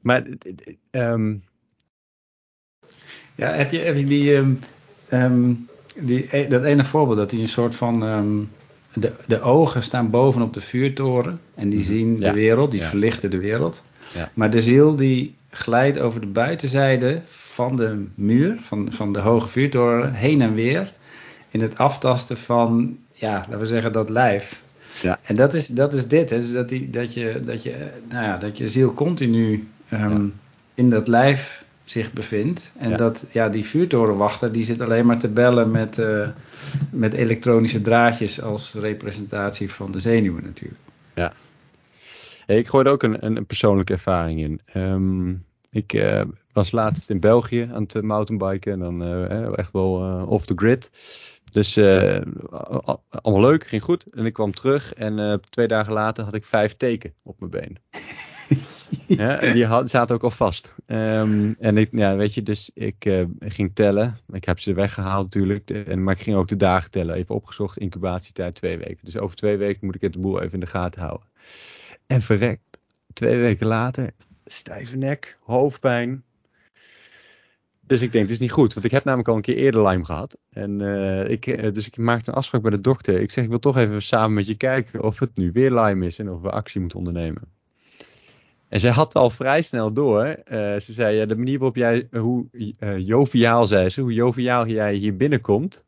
[0.00, 0.26] Maar
[0.90, 1.44] um...
[3.36, 4.34] ja, heb je, heb je die,
[5.10, 8.02] um, die, e, dat ene voorbeeld dat hij een soort van
[8.92, 11.88] de, de ogen staan bovenop de vuurtoren en die mhm.
[11.88, 13.84] zien de wereld, die verlichten de wereld.
[14.14, 14.30] Ja.
[14.34, 19.48] Maar de ziel die glijdt over de buitenzijde van de muur, van, van de hoge
[19.48, 20.92] vuurtoren, heen en weer.
[21.50, 24.64] In het aftasten van, ja, laten we zeggen, dat lijf.
[25.02, 25.18] Ja.
[25.22, 27.74] En dat is, dat is dit, hè, dus dat, die, dat, je, dat, je,
[28.08, 30.34] nou ja, dat je ziel continu um,
[30.74, 32.72] in dat lijf zich bevindt.
[32.78, 32.96] En Ja.
[32.96, 36.28] dat ja, die vuurtorenwachter die zit alleen maar te bellen met, eh,
[36.90, 40.80] met elektronische draadjes als representatie van de zenuwen natuurlijk.
[42.46, 44.60] Hey, ik gooi er ook een, een, een persoonlijke ervaring in.
[44.64, 45.30] Ehm,
[45.70, 46.22] ik eh,
[46.52, 49.02] was laatst in België aan het eh, mountainbiken en dan
[49.54, 49.92] echt wel
[50.28, 50.90] off the grid.
[51.52, 51.78] Dus
[53.08, 54.06] allemaal leuk, ging goed.
[54.10, 57.78] En ik kwam terug en twee dagen later had ik vijf teken op mijn been.
[59.06, 60.74] ja, en die had, zaten ook al vast.
[60.86, 64.18] Ehm, en ik, ja, weet je, dus ik eh, ging tellen.
[64.32, 65.70] Ik heb ze weggehaald natuurlijk.
[65.70, 67.14] En, maar ik ging ook de dagen tellen.
[67.14, 69.04] Even opgezocht, incubatietijd twee weken.
[69.04, 71.26] Dus over twee weken moet ik het boel even in de gaten houden.
[72.06, 72.78] En verrekt,
[73.12, 74.10] twee weken later,
[74.44, 76.24] stijve nek, hoofdpijn.
[77.80, 78.74] Dus ik denk, het is niet goed.
[78.74, 80.36] Want ik heb namelijk al een keer eerder Lyme gehad.
[80.50, 83.20] En, eh, ik, eh, dus ik maakte een afspraak bij de dokter.
[83.20, 86.06] Ik zeg, ik wil toch even samen met je kijken of het nu weer Lyme
[86.06, 87.55] is en of we actie moeten ondernemen.
[88.68, 90.24] En zij had al vrij snel door.
[90.24, 92.46] eh, ze zei, ja, de manier waarop jij, hoe
[92.78, 95.84] eh, joviaal, zei ze, hoe joviaal jij hier binnenkomt.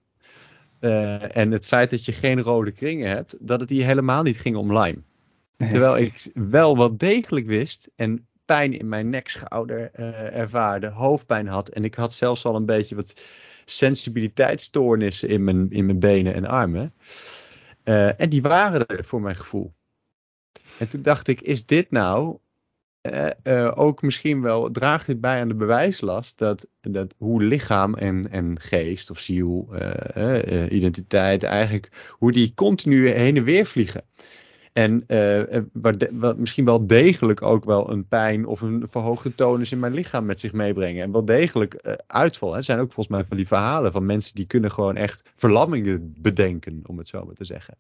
[0.81, 4.41] eh, en het feit dat je geen rode kringen hebt, dat het hier helemaal niet
[4.41, 5.03] ging om Lyme.
[5.57, 9.91] Terwijl ik wel wel degelijk wist en pijn in mijn nek, schouder
[10.33, 11.69] ervaarde, hoofdpijn had.
[11.69, 13.21] En ik had zelfs al een beetje wat
[13.65, 16.93] sensibiliteitsstoornissen in mijn, in mijn benen en armen.
[18.17, 19.73] En die waren er voor mijn gevoel.
[20.79, 22.39] En toen dacht ik, is dit nou
[23.01, 27.95] eh, eh, ook misschien wel, draagt dit bij aan de bewijslast dat, dat hoe lichaam
[27.95, 34.03] en, en geest of ziel, eh, identiteit eigenlijk, hoe die continu heen en weer vliegen.
[34.73, 35.07] En
[36.13, 40.25] wat misschien wel degelijk ook wel een pijn of een verhoogde tonus in mijn lichaam
[40.27, 41.03] met zich meebrengen.
[41.03, 42.57] En wel degelijk uitval.
[42.57, 46.15] Er zijn ook volgens mij van die verhalen van mensen die kunnen gewoon echt verlammingen
[46.19, 47.79] bedenken, om het zo maar te zeggen.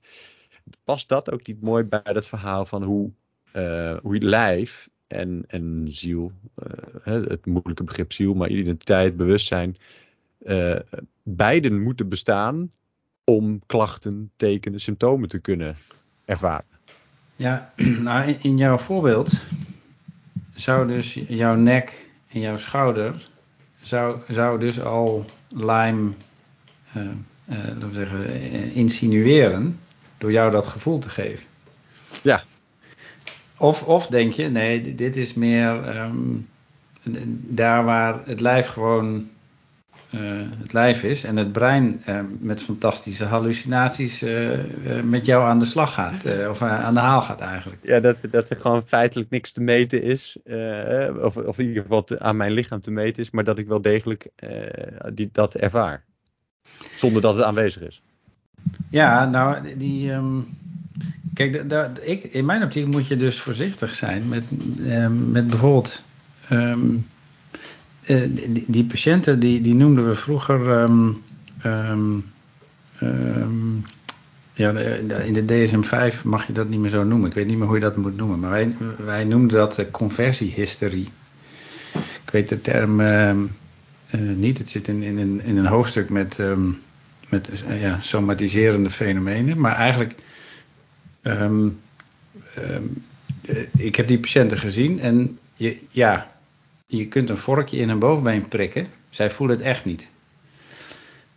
[0.85, 3.11] Past dat ook niet mooi bij dat verhaal van hoe,
[3.53, 6.33] eh, hoe je lijf en, en ziel,
[7.05, 9.77] eh, het moeilijke begrip ziel, maar identiteit, bewustzijn,
[10.39, 10.77] eh,
[11.23, 12.71] beiden moeten bestaan
[13.25, 15.77] om klachten, tekenen, symptomen te kunnen
[16.25, 16.67] ervaren.
[17.37, 17.73] Ja,
[18.09, 19.33] nou in, jouw voorbeeld
[20.55, 23.29] zou dus jouw nek en jouw schouder
[23.81, 26.13] zou, zou dus al Lyme,
[26.93, 27.03] eh,
[27.45, 29.81] laten we zeggen, insinueren
[30.19, 31.47] door jou dat gevoel te geven.
[32.23, 32.43] Ja.
[33.59, 36.17] Of, of denk je, nee, dit is meer ehm,
[37.33, 39.29] daar waar het lijf gewoon
[40.11, 40.21] eh,
[40.59, 44.53] het lijf is en het brein eh, met fantastische hallucinaties eh,
[44.99, 46.25] eh, met jou aan de slag gaat.
[46.49, 47.81] of aan de haal gaat eigenlijk.
[47.87, 50.37] Ja, dat, dat er gewoon feitelijk niks te meten is.
[51.23, 53.31] of, of in ieder geval te- aan mijn lichaam te meten is.
[53.31, 54.29] Maar dat ik wel degelijk
[55.15, 56.05] die, dat ervaar.
[56.95, 58.03] Zonder dat het aanwezig is.
[58.91, 60.13] Ja, nou, die.
[60.13, 60.41] ehm,
[61.39, 61.63] kijk,
[62.03, 64.45] ik, in mijn optiek moet je dus voorzichtig zijn met,
[64.87, 66.03] ehm, met bijvoorbeeld.
[66.49, 66.97] ehm,
[68.05, 68.23] eh,
[68.67, 70.71] die, patiënten, die, die noemden we vroeger.
[71.63, 72.19] ehm,
[74.53, 74.71] ja,
[75.25, 77.29] in de DSM-5 mag je dat niet meer zo noemen.
[77.29, 78.39] Ik weet niet meer hoe je dat moet noemen.
[78.39, 78.67] Maar
[79.05, 81.09] wij, noemden dat eh, conversiehysterie.
[82.25, 83.35] Ik weet de term eh,
[84.35, 84.59] niet.
[84.59, 86.39] Het zit in, in, een, in een hoofdstuk met.
[87.29, 87.49] met
[87.81, 89.61] ja, somatiserende fenomenen.
[89.61, 90.15] Maar eigenlijk,
[91.23, 91.69] ehm,
[92.55, 92.83] ehm,
[93.47, 96.31] eh, ik heb die patiënten gezien en je, ja,
[96.87, 98.87] je kunt een vorkje in een bovenbeen prikken.
[99.11, 100.11] Zij voelen het echt niet.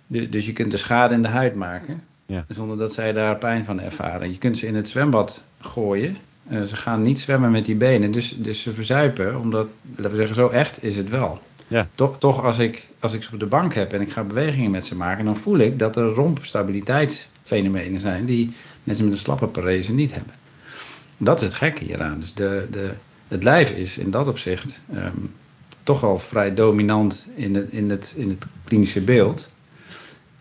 [0.07, 2.45] Dus, dus je kunt de schade in de huid maken, Ja.
[2.49, 4.31] zonder dat zij daar pijn van ervaren.
[4.31, 6.17] Je kunt ze in het zwembad gooien.
[6.47, 10.17] eh, ze gaan niet zwemmen met die benen, dus, dus ze verzuipen, omdat, laten we
[10.17, 11.39] zeggen, zo echt is het wel.
[11.67, 11.87] Ja.
[11.95, 14.71] Toch, toch als, ik, als ik ze op de bank heb en ik ga bewegingen
[14.71, 16.13] met ze maken, dan voel ik dat er
[17.51, 18.51] rompstabiliteitsfenomenen zijn die
[18.83, 20.33] mensen met een slappe parese niet hebben.
[21.17, 22.19] Dat is het gekke hieraan.
[22.19, 22.91] Dus de, de,
[23.27, 25.17] het lijf is in dat opzicht ehm,
[25.83, 29.47] toch wel vrij dominant in het, in het, in het klinische beeld.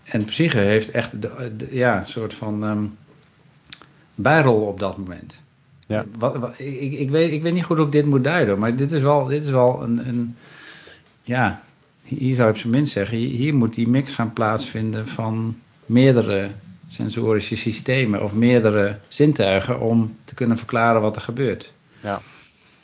[0.05, 2.85] En psyche heeft echt de, de- ja, een soort van ehm,
[4.15, 5.43] bijrol op dat moment.
[5.87, 6.05] Ja.
[6.19, 8.77] Wat, wat, ik, ik, weet, ik weet niet goed hoe ik dit moet duiden, maar
[8.77, 10.37] dit is wel, dit is wel een, een
[11.23, 11.63] ja,
[12.05, 15.57] hier zou je op zijn minst zeggen, hier, hier moet die mix gaan plaatsvinden van
[15.87, 16.51] meerdere
[16.93, 21.73] sensorische systemen of meerdere zintuigen om te kunnen verklaren wat er gebeurt.
[22.01, 22.21] Ja.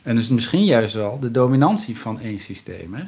[0.03, 2.95] En dus misschien juist wel de dominantie van één systeem.
[2.95, 3.05] Hè?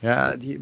[0.00, 0.60] Ja, die,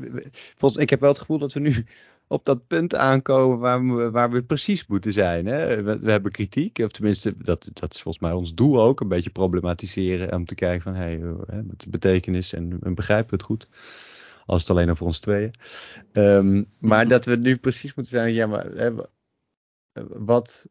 [0.57, 1.87] volgens, ik heb wel het gevoel dat we nu
[2.27, 5.47] op dat punt aankomen waar we, waar we precies moeten zijn.
[5.47, 5.83] Hè?
[5.83, 9.09] We, we hebben kritiek, of tenminste, dat, dat is volgens mij ons doel ook, een
[9.09, 13.37] beetje problematiseren om te kijken van, hey, hè, wat de betekenis en, en begrijpen we
[13.37, 13.69] het goed.
[14.49, 15.51] Als het alleen over ons tweeën.
[16.13, 19.09] Ehm, maar dat we nu precies moeten zijn, ja, maar hè, wa-
[20.09, 20.69] wat,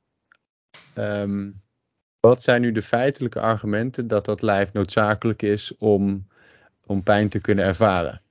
[0.93, 1.51] ehm,
[2.19, 6.27] wat zijn nu de feitelijke argumenten dat dat lijf noodzakelijk is om,
[6.85, 8.21] om pijn te kunnen ervaren?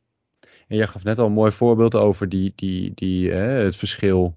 [0.68, 4.36] En jij gaf net al een mooi voorbeeld over die, die, die, het verschil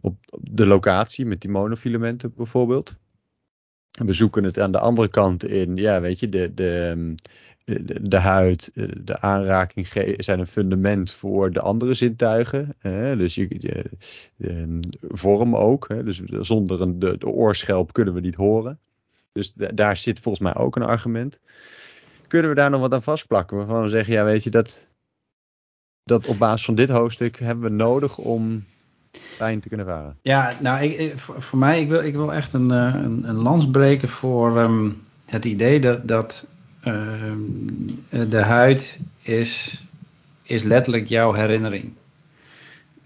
[0.00, 2.94] op de locatie met die monofilamenten bijvoorbeeld.
[3.90, 7.14] We zoeken het aan de andere kant in, ja, weet je, de, de,
[7.66, 8.70] de, de huid,
[9.04, 12.76] de aanraking zijn een fundament voor de andere zintuigen.
[13.18, 13.84] Dus je,
[14.38, 15.88] ehm, vorm ook.
[15.88, 18.78] Dus zonder een, de, de oorschelp kunnen we niet horen.
[19.32, 21.40] Dus daar zit volgens mij ook een argument.
[22.26, 23.56] Kunnen we daar nog wat aan vastplakken?
[23.56, 24.88] Waarvan we zeggen, ja, weet je, dat,
[26.04, 28.64] dat op basis van dit hoofdstuk hebben we nodig om
[29.38, 30.18] pijn te kunnen varen.
[30.22, 33.70] Ja, nou, ik, voor, mij, ik wil, ik wil echt een, eh, een, een lans
[33.70, 34.90] breken voor ehm,
[35.24, 36.48] het idee dat, dat
[38.10, 39.84] de huid is,
[40.42, 41.92] is letterlijk jouw herinnering.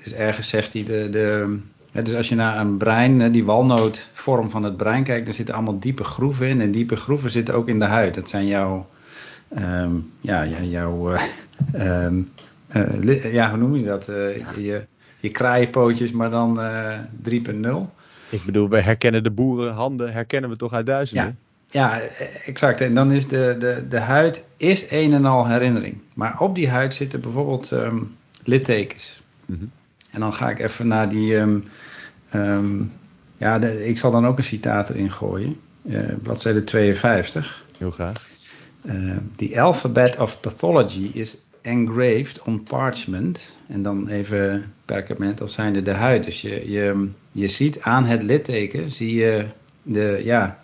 [0.05, 1.59] Dus ergens zegt hij, de, de,
[1.93, 5.79] dus als je naar een brein, die walnootvorm van het brein kijkt, dan zitten allemaal
[5.79, 6.61] diepe groeven in.
[6.61, 8.15] En diepe groeven zitten ook in de huid.
[8.15, 8.89] Dat zijn jouw,
[9.49, 11.13] ehm, ja, jouw,
[11.75, 12.07] uh,
[12.77, 14.09] uh, ja, hoe noem je dat?
[14.09, 14.17] Uh,
[14.57, 14.87] je,
[15.21, 16.63] je kraaienpootjes, maar dan 3.0.
[16.63, 17.83] Eh,
[18.29, 21.27] Ik bedoel, wij herkennen de boerenhanden, herkennen we toch uit duizenden?
[21.27, 22.01] Ja, ja
[22.47, 22.81] exact.
[22.81, 25.99] En dan is de, de, de huid is een en al herinnering.
[26.15, 29.23] Maar op die huid zitten bijvoorbeeld um, littekens.
[29.47, 29.65] Mhm.
[30.11, 31.35] En dan ga ik even naar die...
[31.35, 31.65] Um,
[32.35, 32.93] um,
[33.37, 35.57] ja, de, ik zal dan ook een citaat erin gooien.
[35.83, 37.65] Uh, bladzijde 52.
[37.79, 38.29] Heel graag.
[38.85, 43.57] Uh, the alphabet of pathology is engraved on parchment.
[43.69, 46.25] En dan even perkament als zijnde de huid.
[46.25, 49.47] Dus je, je, je ziet aan het litteken, zie je
[49.83, 50.59] de, ja,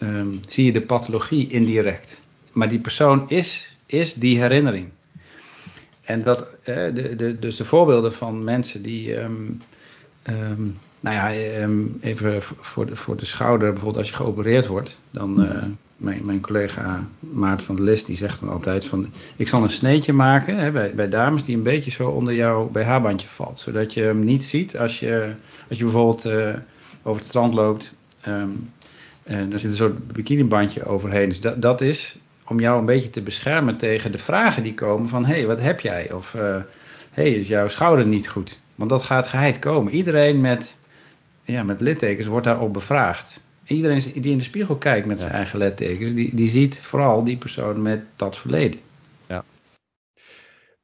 [0.00, 2.20] um, zie je de pathologie indirect.
[2.52, 4.88] Maar die persoon is, is die herinnering.
[6.02, 9.60] En dat, eh, de, de, dus de voorbeelden van mensen die, um,
[10.30, 11.30] um, nou ja,
[12.00, 15.62] even voor de, voor de schouder, bijvoorbeeld als je geopereerd wordt, dan, uh,
[15.96, 19.12] mijn, mijn collega Maart van der List, die zegt dan altijd van...
[19.36, 22.68] ik zal een sneetje maken hè, bij, bij dames die een beetje zo onder jouw
[22.68, 23.58] BH-bandje valt.
[23.58, 25.32] Zodat je hem niet ziet als je,
[25.68, 26.54] als je bijvoorbeeld uh,
[27.02, 27.92] over het strand loopt.
[29.26, 31.28] En er zit een soort bikinibandje overheen.
[31.28, 32.16] Dus dat, dat is
[32.48, 35.24] om jou een beetje te beschermen tegen de vragen die komen van...
[35.24, 36.12] hé, hey, wat heb jij?
[36.12, 36.62] Of hé, uh,
[37.10, 38.60] hey, is jouw schouder niet goed?
[38.74, 39.92] Want dat gaat geheid komen.
[39.92, 40.76] Iedereen met,
[41.42, 45.58] ja, met littekens wordt daarop bevraagd iedereen die in de spiegel kijkt met zijn eigen
[45.58, 48.80] lettekens, die, die ziet vooral die persoon met dat verleden.
[49.26, 49.44] Ja.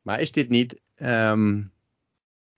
[0.03, 0.81] Maar is dit niet.
[0.97, 1.72] Um,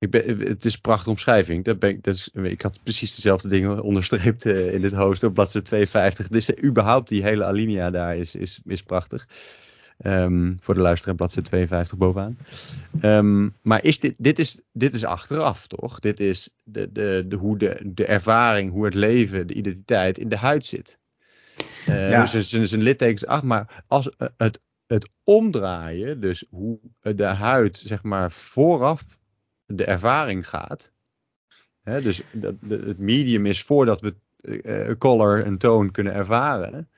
[0.04, 1.64] ik ben, het is een prachtige omschrijving.
[1.64, 5.28] Dat ben ik, dat is, ik had precies dezelfde dingen onderstreept uh, in dit hoofdstuk
[5.28, 6.28] op bladzijde 52.
[6.28, 9.28] Dus uh, überhaupt die hele alinea daar is, is, is prachtig.
[10.04, 12.38] Um, voor de luisteraar bladzijde 52 bovenaan.
[13.02, 15.98] Um, maar is dit, dit, is, dit is achteraf, toch?
[15.98, 20.28] Dit is de, de, de, hoe de, de ervaring, hoe het leven, de identiteit in
[20.28, 20.98] de huid zit.
[21.88, 22.26] Uh, ja.
[22.26, 28.02] Dus een, een litteken is maar als het, het omdraaien, dus hoe de huid zeg
[28.02, 29.04] maar vooraf
[29.66, 30.92] de ervaring gaat.
[31.84, 36.88] Dus dat, het medium is voordat we uh, color en toon kunnen ervaren.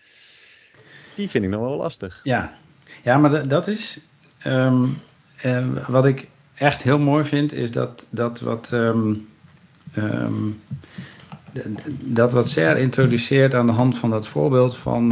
[1.14, 2.20] Die vind ik nog wel lastig.
[2.22, 2.54] Ja,
[3.02, 4.00] ja, maar dat is.
[4.46, 4.96] Um,
[5.44, 8.70] uh, wat ik echt heel mooi vind, is dat, dat wat.
[8.72, 9.28] Um,
[12.00, 15.08] dat wat Ser introduceert aan de hand van dat voorbeeld van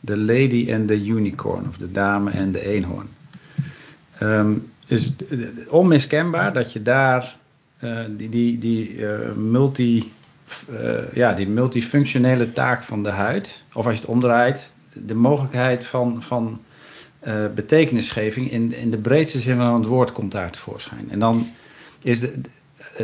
[0.00, 3.08] de lady en de unicorn, of de dame en de eenhoorn.
[4.88, 5.12] Is
[5.68, 7.36] onmiskenbaar dat je daar
[7.84, 10.12] uh, die, die, die uh, multi.
[11.12, 16.22] Ja, die multifunctionele taak van de huid, of als je het omdraait, de mogelijkheid van,
[16.22, 16.60] van
[17.54, 21.10] betekenisgeving in, in de breedste zin van het woord komt daar tevoorschijn.
[21.10, 21.46] En dan
[22.02, 22.32] is de,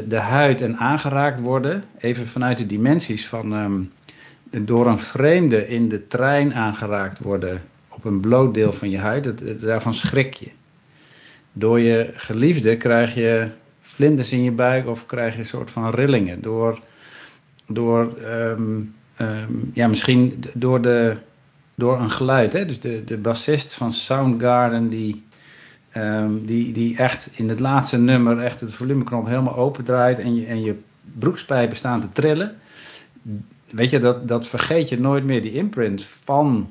[0.08, 3.92] de huid en aangeraakt worden, even vanuit de dimensies van um,
[4.50, 9.60] door een vreemde in de trein aangeraakt worden op een bloot deel van je huid,
[9.60, 10.50] daarvan schrik je.
[11.56, 13.48] Door je geliefde krijg je
[13.80, 16.42] vlinders in je buik of krijg je een soort van rillingen.
[16.42, 16.80] Door,
[17.66, 21.16] door um, um, ja, misschien door de
[21.74, 22.52] door een geluid.
[22.52, 22.64] Hè?
[22.64, 25.22] Dus de, de bassist van Soundgarden die,
[25.96, 30.34] um, die, die echt in het laatste nummer echt het volumeknop helemaal open draait en
[30.34, 30.78] je, en je
[31.18, 32.56] broekspijpen staan te trillen.
[33.70, 35.42] Weet je, dat, dat vergeet je nooit meer.
[35.42, 36.70] Die imprint van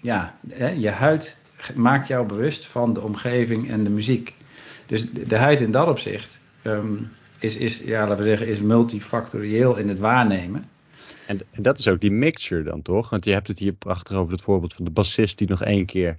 [0.00, 1.36] ja, hè, je huid
[1.74, 4.34] maakt jou bewust van de omgeving en de muziek.
[4.86, 9.76] Dus de, huid in dat opzicht um, is, is, ja, laten we zeggen, is multifactorieel
[9.76, 10.68] in het waarnemen.
[11.26, 13.10] En, en, dat is ook die mixture dan toch?
[13.10, 15.86] Want je hebt het hier prachtig over het voorbeeld van de bassist die nog één
[15.86, 16.18] keer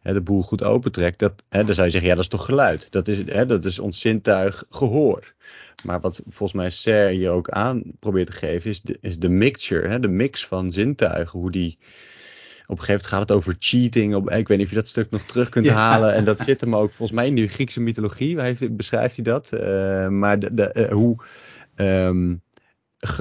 [0.00, 2.44] hè, de boel goed opentrekt, dat, hè, dan zou je zeggen, ja, dat is toch
[2.44, 2.90] geluid.
[2.90, 5.34] Dat is, hè, dat is ons zintuig gehoor.
[5.84, 9.28] Maar wat volgens mij Ser hier ook aan probeert te geven, is de, is de
[9.28, 11.78] mixture, hè, de mix van zintuigen, hoe die
[12.76, 14.14] een gegeven moment gaat het over cheating.
[14.14, 16.14] Op, ik weet niet of je dat stuk nog terug kunt halen.
[16.14, 18.36] En dat zit hem ook volgens mij in de Griekse mythologie.
[18.36, 19.50] Waar heeft, beschrijft hij dat?
[19.52, 21.16] Uh, maar de, de, uh, hoe
[21.76, 22.42] um,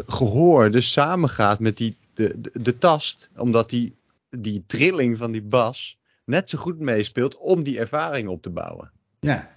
[0.08, 3.30] gehoor dus samengaat met die, de, de, de, tast.
[3.36, 3.96] Omdat die,
[4.30, 8.92] die trilling van die bas net zo goed meespeelt om die ervaring op te bouwen.
[9.20, 9.50] Ja,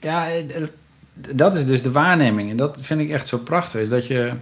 [0.00, 0.28] ja
[1.34, 2.50] dat is dus de waarneming.
[2.50, 3.80] En dat vind ik echt zo prachtig.
[3.80, 4.32] Is dat je...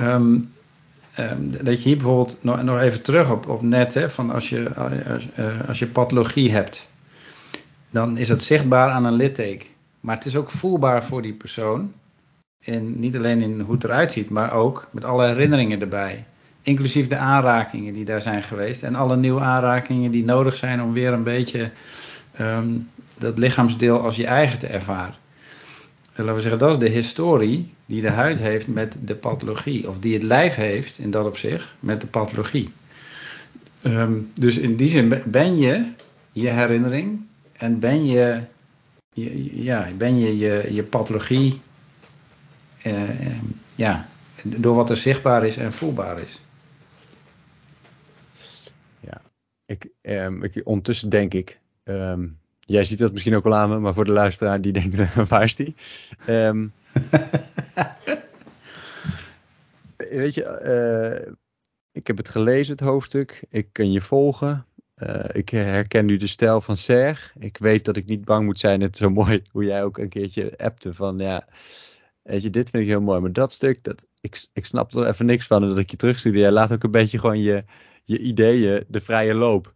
[0.00, 0.52] Um,
[1.20, 4.48] Um, dat je hier bijvoorbeeld nog, nog even terug op, op net, hè, van als
[4.48, 6.88] je, als, uh, als je pathologie hebt,
[7.90, 9.68] dan is dat zichtbaar aan een litteken.
[10.00, 11.92] Maar het is ook voelbaar voor die persoon.
[12.64, 16.24] En niet alleen in hoe het eruit ziet, maar ook met alle herinneringen erbij.
[16.62, 18.82] Inclusief de aanrakingen die daar zijn geweest.
[18.82, 21.70] En alle nieuwe aanrakingen die nodig zijn om weer een beetje
[22.40, 25.14] um, dat lichaamsdeel als je eigen te ervaren
[26.22, 29.88] laten we zeggen, dat is de historie die de huid heeft met de pathologie.
[29.88, 32.72] Of die het lijf heeft, in dat opzicht, met de pathologie.
[33.82, 35.92] Um, dus in die zin ben je
[36.32, 38.42] je herinnering en ben je
[39.12, 41.60] je, ja, ben je je, je pathologie
[42.84, 43.02] uh,
[43.74, 44.08] ja,
[44.42, 46.40] door wat er zichtbaar is en voelbaar is.
[49.00, 49.20] Ja,
[49.66, 49.88] ik,
[50.40, 51.60] ik ondertussen denk ik,
[52.60, 55.42] Jij ziet dat misschien ook wel aan me, maar voor de luisteraar die denkt, waar
[55.42, 55.74] is die?
[56.28, 56.72] Um,
[59.96, 61.32] weet je, uh,
[61.92, 63.44] ik heb het gelezen, het hoofdstuk.
[63.50, 64.64] Ik kan je volgen.
[64.96, 67.34] Uh, ik herken nu de stijl van Serg.
[67.38, 68.80] Ik weet dat ik niet bang moet zijn.
[68.80, 71.48] Het is zo mooi hoe jij ook een keertje appte van, ja,
[72.22, 73.20] weet je, dit vind ik heel mooi.
[73.20, 75.62] Maar dat stuk, dat, ik, ik snap er even niks van.
[75.62, 76.50] En dat ik je terugstudeer.
[76.50, 77.64] Laat ook een beetje gewoon je,
[78.04, 79.74] je ideeën de vrije loop.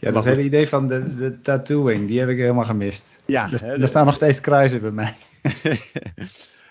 [0.00, 3.16] Ja, dat hele idee van de, de tattooing, die heb ik helemaal gemist.
[3.26, 5.14] Ja, dus, er staan nog steeds kruisen bij mij.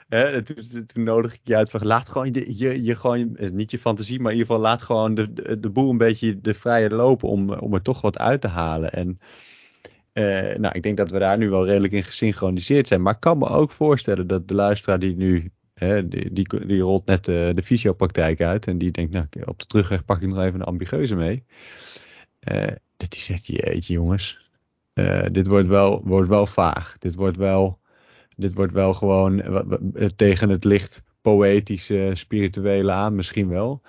[0.86, 4.19] Toen, nodig ik je uit van laat gewoon je, je, gewoon, eh, niet je fantasie,
[4.19, 7.49] maar in ieder geval laat gewoon de, de, boel een beetje de vrije loop om,
[7.49, 8.93] om er toch wat uit te halen.
[8.93, 9.19] En
[10.13, 13.01] uh, nou, ik denk dat we daar nu wel redelijk in gesynchroniseerd zijn.
[13.01, 15.51] Maar ik kan me ook voorstellen dat de luisteraar die nu,
[16.05, 19.65] die, die, die, rolt net de, de fysiopraktijk uit en die denkt, nou op de
[19.65, 21.43] terugweg pak ik nog even een ambigueuze mee.
[22.51, 22.67] Uh,
[22.97, 24.49] dat hij zegt, jeetje jongens,
[24.93, 26.95] uh, dit wordt wel, wordt wel vaag.
[26.97, 27.80] Dit wordt wel,
[28.38, 33.81] dit wordt wel gewoon uh, tegen het licht poëtische, spirituele aan misschien wel.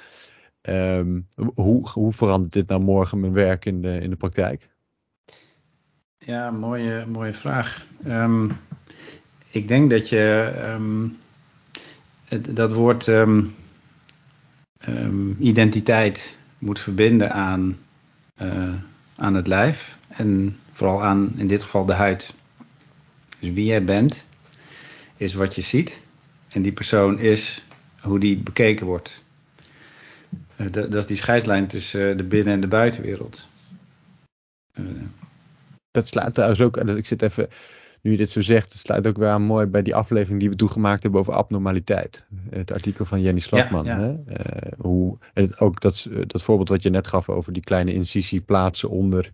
[0.62, 4.68] Um, hoe, hoe verandert dit nou morgen mijn werk in de, in de praktijk?
[6.18, 7.86] Ja, mooie, mooie vraag.
[8.06, 8.50] Um,
[9.50, 10.52] ik denk dat je
[12.24, 13.10] het, dat woord
[15.38, 17.78] identiteit moet verbinden aan
[18.42, 18.74] uh,
[19.18, 22.34] aan het lijf en vooral aan in dit geval de huid.
[23.40, 24.26] Dus wie jij bent
[25.18, 26.00] is wat je ziet
[26.48, 27.64] en die persoon is
[28.00, 29.24] hoe die bekeken wordt.
[30.56, 33.46] Uh, dat, dat is die scheidslijn tussen uh, de binnen- en de buitenwereld.
[34.74, 34.86] Uh.
[35.90, 37.48] Dat slaat trouwens ook, ik zit even,
[38.00, 40.50] nu je dit zo zegt, het sluit ook weer aan mooi bij die aflevering die
[40.50, 42.24] we toegemaakt hebben over abnormaliteit.
[42.50, 43.84] Het artikel van Jenny Slotman.
[43.84, 44.02] Ja, ja.
[44.02, 44.10] Hè?
[44.10, 48.40] Uh, hoe, het, ook dat, dat voorbeeld wat je net gaf over die kleine incisie
[48.40, 49.32] plaatsen onder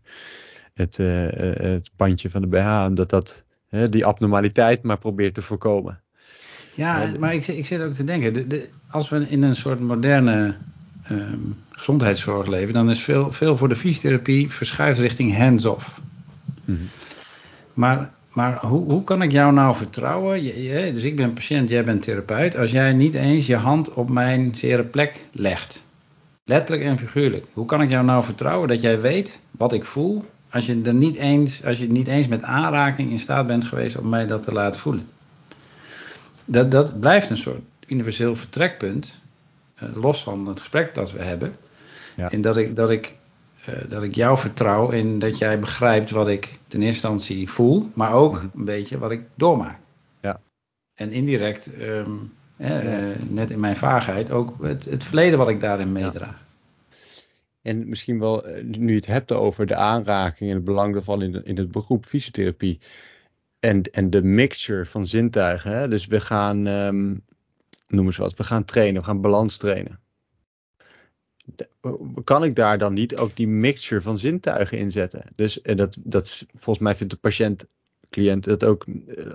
[0.74, 2.85] het, het bandje van de BH.
[2.87, 3.45] Omdat dat
[3.75, 6.01] hè, die abnormaliteit maar probeert te voorkomen.
[6.75, 9.81] Ja, maar ik, ik zit ook te denken, de, de, als we in een soort
[9.81, 10.55] moderne
[11.11, 16.01] um, gezondheidszorg leven, dan is veel, veel voor de fysiotherapie verschuift richting hands-off.
[16.64, 16.89] Mm-hmm.
[17.75, 20.43] Maar maar hoe, hoe kan ik jou nou vertrouwen?
[20.43, 22.57] Je, je, dus ik ben patiënt, jij bent therapeut.
[22.57, 25.85] Als jij niet eens je hand op mijn zere plek legt.
[26.45, 27.47] Letterlijk en figuurlijk.
[27.53, 30.25] Hoe kan ik jou nou vertrouwen dat jij weet wat ik voel.
[30.55, 33.97] Als je, er niet eens, als je niet eens met aanraking in staat bent geweest
[33.97, 35.09] om mij dat te laten voelen.
[36.45, 39.21] Dat, dat blijft een soort universeel vertrekpunt.
[39.83, 41.57] Uh, los van het gesprek dat we hebben.
[42.17, 42.31] Ja.
[42.31, 43.15] En dat ik, dat ik
[43.69, 47.91] uh, dat ik jou vertrouw in dat jij begrijpt wat ik ten eerste instantie voel,
[47.95, 48.51] maar ook -hmm.
[48.55, 49.79] een beetje wat ik doormaak.
[50.21, 50.41] Ja.
[50.95, 53.15] En indirect, um, eh, ja.
[53.29, 56.44] net in mijn vaagheid, ook het, het verleden wat ik daarin meedraag.
[57.65, 61.45] En misschien wel, nu je het hebt over de aanraking en het belang daarvan in,
[61.45, 62.79] in het beroep fysiotherapie.
[63.61, 65.71] En, en de mixture van zintuigen.
[65.71, 65.89] Hè?
[65.89, 67.25] Dus we gaan, um,
[67.89, 70.03] noem eens wat, we gaan trainen, we gaan balans trainen
[72.25, 75.25] kan ik daar dan niet ook die mixture van zintuigen inzetten?
[75.35, 77.67] Dus en dat, dat, volgens mij vindt de patiënt,
[78.11, 78.87] cliënt het ook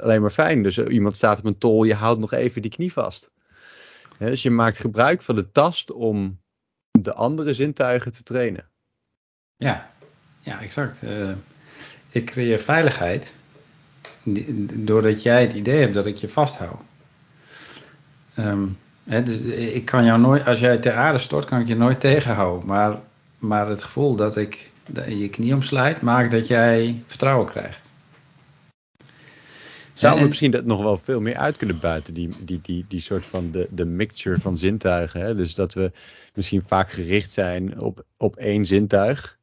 [0.01, 0.63] alleen maar fijn.
[0.63, 3.31] Dus iemand staat op een tol, je houdt nog even die knie vast.
[4.17, 6.39] dus je maakt gebruik van de tast om
[7.01, 8.65] de andere zintuigen te trainen.
[9.55, 9.89] Ja,
[10.39, 11.03] ja exact.
[11.03, 11.31] Uh,
[12.09, 13.33] ik creëer veiligheid
[14.73, 16.81] doordat jij het idee hebt dat ik je vasthoud.
[18.37, 21.99] Um, dus ik kan jou nooit, als jij ter aarde stort, kan ik je nooit
[21.99, 22.67] tegenhouden.
[22.67, 22.99] Maar,
[23.37, 27.88] maar het gevoel dat ik dat je knie omslijt, maakt dat jij vertrouwen krijgt.
[29.99, 33.01] Zouden we misschien dat nog wel veel meer uit kunnen buiten, die, die, die, die
[33.01, 35.21] soort van de, de mixture van zintuigen.
[35.21, 35.35] Hè?
[35.35, 35.91] Dus dat we
[36.33, 39.37] misschien vaak gericht zijn op, op één zintuig.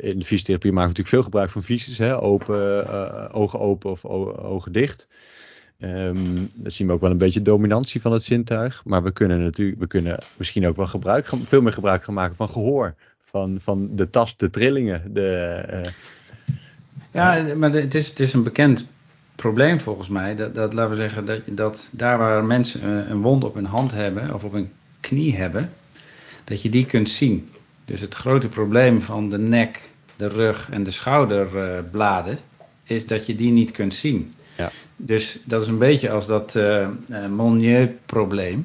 [0.00, 2.20] In de fysiotherapie maken we natuurlijk veel gebruik van visies, hè?
[2.20, 5.08] Open, uh, ogen open of ogen dicht.
[5.78, 8.82] Um, dan zien we ook wel een beetje dominantie van het zintuig.
[8.84, 12.36] Maar we kunnen natuurlijk, we kunnen misschien ook wel gebruik, veel meer gebruik gaan maken
[12.36, 12.94] van gehoor.
[13.24, 15.14] Van, van de tast, de trillingen.
[15.14, 15.80] De, uh,
[17.12, 18.86] ja, maar het is, het is een bekend
[19.36, 20.34] probleem volgens mij.
[20.34, 23.64] Dat, dat laten we zeggen, dat, dat daar waar mensen een, een wond op hun
[23.64, 24.70] hand hebben of op hun
[25.00, 25.72] knie hebben,
[26.44, 27.50] dat je die kunt zien.
[27.84, 29.80] Dus het grote probleem van de nek,
[30.16, 32.38] de rug en de schouderbladen
[32.84, 34.34] is dat je die niet kunt zien.
[34.56, 34.70] Ja.
[34.96, 38.64] Dus dat is een beetje als dat uh, uh, Monnier-probleem.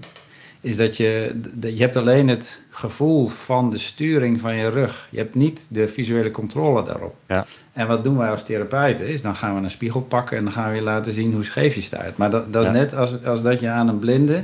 [0.61, 5.07] Is dat je, je hebt alleen het gevoel van de sturing van je rug.
[5.09, 7.15] Je hebt niet de visuele controle daarop.
[7.27, 7.45] Ja.
[7.73, 9.07] En wat doen wij als therapeuten?
[9.07, 11.43] Is dan gaan we een spiegel pakken en dan gaan we je laten zien hoe
[11.43, 12.17] scheef je staat.
[12.17, 14.43] Maar dat, dat is net als, als dat je aan een blinde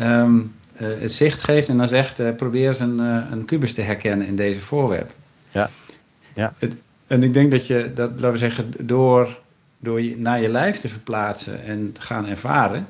[0.00, 3.74] um, uh, het zicht geeft en dan zegt: uh, probeer eens een, uh, een kubus
[3.74, 5.14] te herkennen in deze voorwerp.
[5.50, 5.70] Ja.
[6.34, 6.54] ja.
[6.58, 6.76] Het,
[7.06, 9.38] en ik denk dat je dat, laten we zeggen, door
[9.80, 12.86] door je naar je lijf te verplaatsen en te gaan ervaren,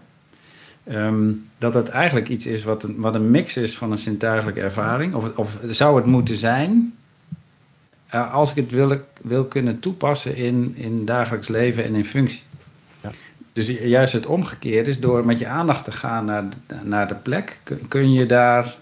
[0.89, 4.61] um, dat het eigenlijk iets is wat een, wat een mix is van een zintuigelijke
[4.61, 5.14] ervaring.
[5.14, 6.95] Of, of zou het moeten zijn,
[8.14, 12.43] uh, als ik het wil, wil kunnen toepassen in, in dagelijks leven en in functie.
[13.03, 13.11] Ja.
[13.53, 16.45] Dus juist het omgekeerde is door met je aandacht te gaan naar,
[16.83, 18.76] naar de plek, kun, kun je daar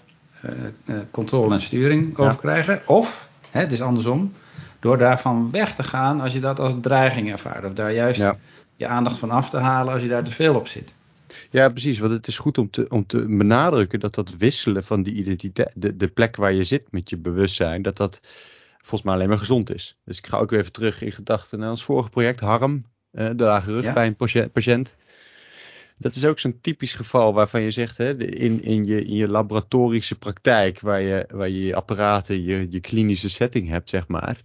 [0.45, 0.51] uh,
[0.85, 2.37] uh, controle en sturing over ja.
[2.39, 2.81] krijgen.
[2.85, 4.33] Of, hè, het is andersom,
[4.79, 7.65] door daarvan weg te gaan als je dat als dreiging ervaart.
[7.65, 8.23] Of daar juist
[8.75, 10.93] je aandacht van af te halen als je daar te veel op zit.
[11.49, 11.99] Ja, precies.
[11.99, 15.71] Want het is goed om te, om te benadrukken dat dat wisselen van die identiteit,
[15.75, 18.19] de, de plek waar je zit met je bewustzijn, dat dat
[18.77, 19.97] volgens mij alleen maar gezond is.
[20.05, 23.29] Dus ik ga ook weer even terug in gedachten naar ons vorige project, Harm, eh,
[23.35, 23.93] de lage rug ja.
[23.93, 24.95] bij een patiënt
[25.99, 29.27] dat is ook zo'n typisch geval waarvan je zegt, hè, in, in, je, in je
[29.27, 34.41] laboratorische praktijk, waar je, waar je, je apparaten, je, je klinische setting hebt, zeg maar.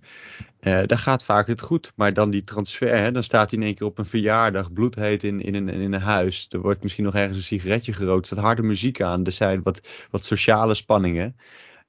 [0.66, 1.92] Uh, daar gaat vaak het goed.
[1.94, 5.24] Maar dan die transfer, hè, dan staat hij in één keer op een verjaardag, bloedheet
[5.24, 6.46] in, in, een, in een huis.
[6.50, 9.24] Er wordt misschien nog ergens een sigaretje gerookt, er staat harde muziek aan.
[9.24, 11.36] Er zijn wat, wat sociale spanningen.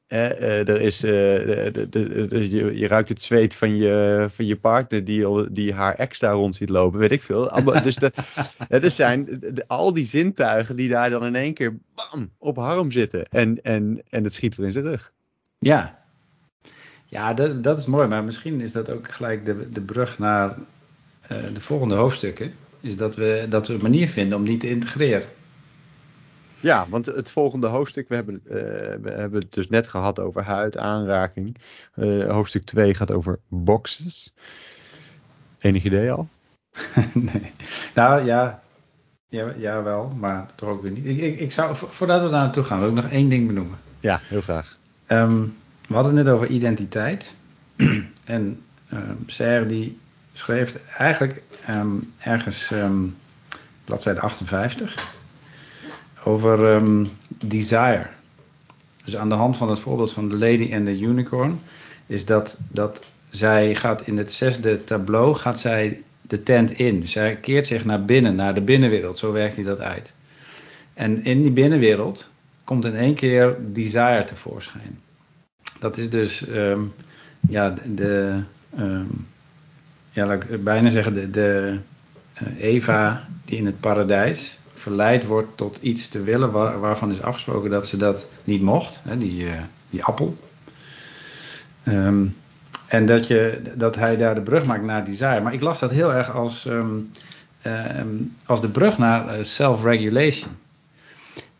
[0.08, 4.46] Eh, uh, er is, de, de, de, je, je, ruikt het zweet van je, van
[4.46, 7.64] je partner die, die haar ex daar rond ziet lopen, weet ik veel.
[7.82, 8.12] dus de,
[8.70, 13.26] er zijn al die zintuigen die daar dan in één keer bam, op harm zitten.
[13.30, 15.12] En, en, en het schiet weer in zijn rug.
[15.60, 16.05] Ja,
[17.06, 18.08] ja dat, dat is mooi.
[18.08, 20.56] Maar misschien is dat ook gelijk de, de brug naar
[21.28, 22.54] de volgende hoofdstukken.
[22.82, 25.28] Is dat we, dat we een manier vinden om die te integreren.
[26.60, 28.52] Ja, want het volgende hoofdstuk, we hebben, uh,
[29.02, 31.58] we hebben het dus net gehad over huid, aanraking.
[31.96, 34.34] Uh, hoofdstuk 2 gaat over boxes.
[35.60, 36.28] Enig idee al?
[37.14, 37.52] nee.
[37.94, 38.64] Nou ja,
[39.28, 41.06] ja, ja, wel, maar toch ook weer niet.
[41.06, 43.78] Ik, ik, ik zou, voordat we daar naartoe gaan, wil ik nog één ding benoemen.
[44.00, 44.78] Ja, heel graag.
[45.08, 45.58] Um,
[45.88, 47.36] we hadden het net over identiteit.
[48.26, 48.62] en
[48.94, 49.98] um, Serre die
[50.34, 52.72] schreef eigenlijk um, ergens
[53.86, 55.16] bladzijde 58
[56.24, 58.08] over um, desire.
[59.06, 61.60] Dus aan de hand van het voorbeeld van de Lady and the Unicorn
[62.06, 67.00] is dat, dat zij gaat in het zesde tableau gaat zij de tent in.
[67.00, 69.20] Dus zij keert zich naar binnen, naar de binnenwereld.
[69.20, 70.14] Zo werkt hij dat uit.
[70.94, 72.30] En in die binnenwereld
[72.64, 75.00] komt in één keer desire tevoorschijn.
[75.80, 76.94] Dat is dus um,
[77.50, 78.42] ja, de,
[78.80, 79.28] um,
[80.10, 81.78] ja, laat ik bijna zeggen, de, de
[82.42, 87.22] uh, Eva die in het paradijs verleid wordt tot iets te willen waar, waarvan is
[87.22, 89.52] afgesproken dat ze dat niet mocht, hè, die, uh,
[89.90, 90.38] die appel.
[91.84, 92.36] Um,
[92.88, 95.42] en dat, je, dat hij daar de brug maakt naar desire.
[95.42, 96.70] Maar ik las dat heel erg als,
[98.46, 100.52] als de brug naar uh, self-regulation.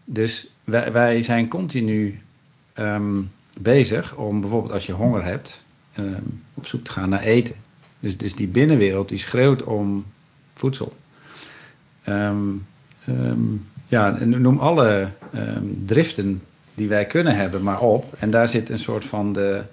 [0.06, 2.22] Dus wij, wij, zijn continu
[3.60, 5.64] bezig om bijvoorbeeld als je honger hebt,
[6.54, 7.56] op zoek te gaan naar eten.
[8.00, 10.06] Dus, dus die binnenwereld die schreeuwt om
[10.54, 10.94] voedsel.
[12.08, 12.66] Um,
[13.10, 15.10] um, ja, noem alle
[15.86, 16.42] driften
[16.76, 18.14] die wij kunnen hebben maar op.
[18.20, 19.64] En daar zit een soort van de,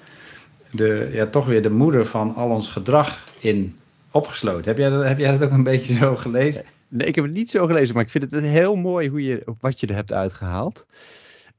[0.70, 3.76] de, ja, toch weer de moeder van al ons gedrag in
[4.10, 4.64] opgesloten.
[4.64, 6.64] Heb jij dat, heb jij dat ook een beetje zo gelezen?
[6.88, 9.42] Nee, ik heb het niet zo gelezen, maar ik vind het heel mooi hoe je,
[9.60, 10.86] wat je er hebt uitgehaald.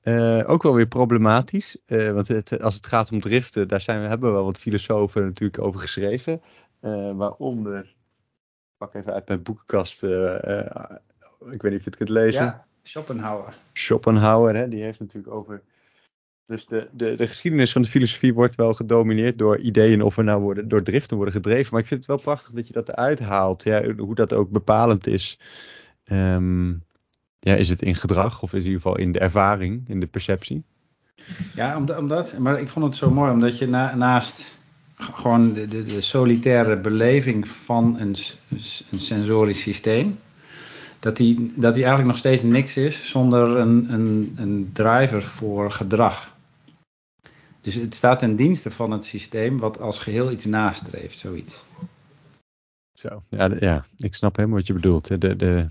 [0.04, 4.02] Uh, ook wel weer problematisch, uh, want het, als het gaat om driften, daar zijn,
[4.02, 6.42] hebben we wel wat filosofen natuurlijk over geschreven.
[7.16, 12.44] waaronder, ik pak even uit mijn boekenkast, ik weet niet of je het kunt lezen.
[12.44, 13.54] Ja, Schopenhauer.
[13.74, 15.64] Schopenhauer, hè, die heeft natuurlijk over
[16.46, 20.24] dus de, de, de geschiedenis van de filosofie wordt wel gedomineerd door ideeën of er
[20.24, 21.70] nou worden, door driften worden gedreven.
[21.72, 23.64] Maar ik vind het wel prachtig dat je dat eruit haalt.
[23.64, 25.40] Ja, hoe dat ook bepalend is.
[26.04, 26.74] Ehm,
[27.44, 30.08] ja, is het in gedrag of is in ieder geval in de ervaring, in de
[30.08, 30.64] perceptie?
[31.56, 34.60] Ja, omdat, maar ik vond het zo mooi omdat je na, naast
[34.96, 38.16] gewoon de, de, de, solitaire beleving van een,
[38.92, 40.20] een sensorisch systeem,
[41.00, 45.72] dat die, dat die eigenlijk nog steeds niks is zonder een, een, een driver voor
[45.72, 46.32] gedrag.
[47.62, 51.64] Dus het staat ten dienste van het systeem wat als geheel iets nastreeft, zoiets.
[52.94, 55.08] Zo, ja, ja ik snap helemaal wat je bedoelt.
[55.08, 55.70] De, de,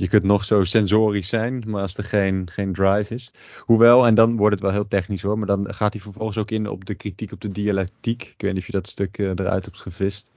[0.00, 3.30] je kunt nog zo sensorisch zijn, maar als er geen, geen drive is.
[3.58, 6.50] Hoewel, en dan wordt het wel heel technisch hoor, maar dan gaat hij vervolgens ook
[6.50, 8.22] in op de kritiek op de dialectiek.
[8.22, 10.30] Ik weet niet of je dat stuk uh, eruit hebt gevist.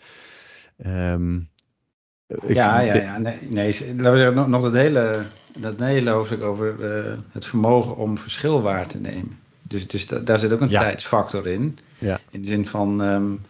[0.85, 1.49] Um,
[2.47, 5.21] ja, ja, ja, nee, nee laten we zeggen, nog, nog dat, hele,
[5.57, 9.37] dat hele hoofdstuk over uh, het vermogen om verschil waar te nemen.
[9.61, 11.77] Dus, dus daar zit ook een tijdsfactor in.
[11.97, 12.19] Ja.
[12.29, 13.41] In de zin van um,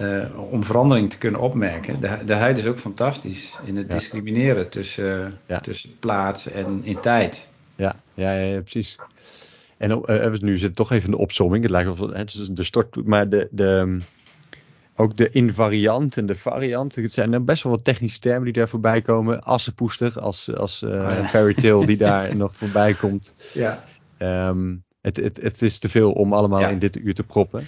[0.00, 2.00] uh, om verandering te kunnen opmerken.
[2.00, 7.00] De, de huid is ook fantastisch in het discrimineren tussen, uh, tussen plaats en in
[7.00, 7.48] tijd.
[7.76, 8.96] Ja, ja, ja, precies.
[9.76, 11.62] En uh, nu zit toch even de opzomming.
[11.62, 13.98] Het lijkt wel het is de stort, maar de, de,
[14.96, 16.94] ook de invariant en de variant.
[16.94, 19.42] Het zijn best wel wat technische termen die daar voorbij komen.
[19.42, 23.34] Assenpoester als, als uh, fairy tale die daar nog voorbij komt.
[23.52, 23.84] Ja.
[24.48, 27.66] Um, het, het, het is te veel om allemaal in dit uur te proppen.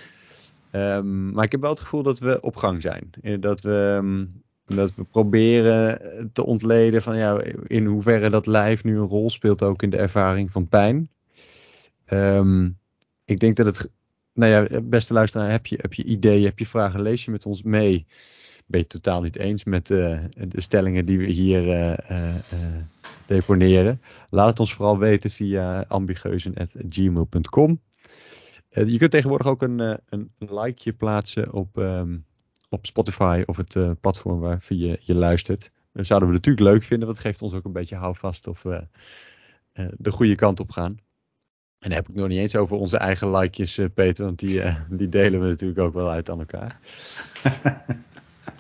[0.77, 3.11] Um, maar ik heb wel het gevoel dat we op gang zijn.
[3.41, 6.01] Dat we, um, dat we proberen
[6.33, 9.97] te ontleden van ja, in hoeverre dat lijf nu een rol speelt ook in de
[9.97, 11.09] ervaring van pijn.
[12.11, 12.79] Um,
[13.24, 13.91] ik denk dat het,
[14.33, 17.47] nou ja, beste luisteraar, heb je, heb je ideeën, heb je vragen, lees je met
[17.47, 18.07] ons mee.
[18.66, 20.18] Ben je totaal niet eens met uh,
[20.49, 21.95] de stellingen die we hier uh,
[23.27, 24.01] deponeren.
[24.31, 27.81] Laat het ons vooral weten via ambigeuzen.gmail.com.
[28.77, 32.24] Uh, je kunt tegenwoordig ook een, uh, een likeje plaatsen op, um,
[32.68, 35.70] op Spotify of het uh, platform waar je, je luistert.
[35.93, 38.62] Dat zouden we natuurlijk leuk vinden, want het geeft ons ook een beetje houvast of
[38.62, 38.87] we
[39.97, 40.99] de goede kant op gaan.
[41.79, 45.09] En dan heb ik nog niet eens over onze eigen likejes, Peter, want die, die
[45.09, 46.81] delen we natuurlijk ook wel uit aan elkaar.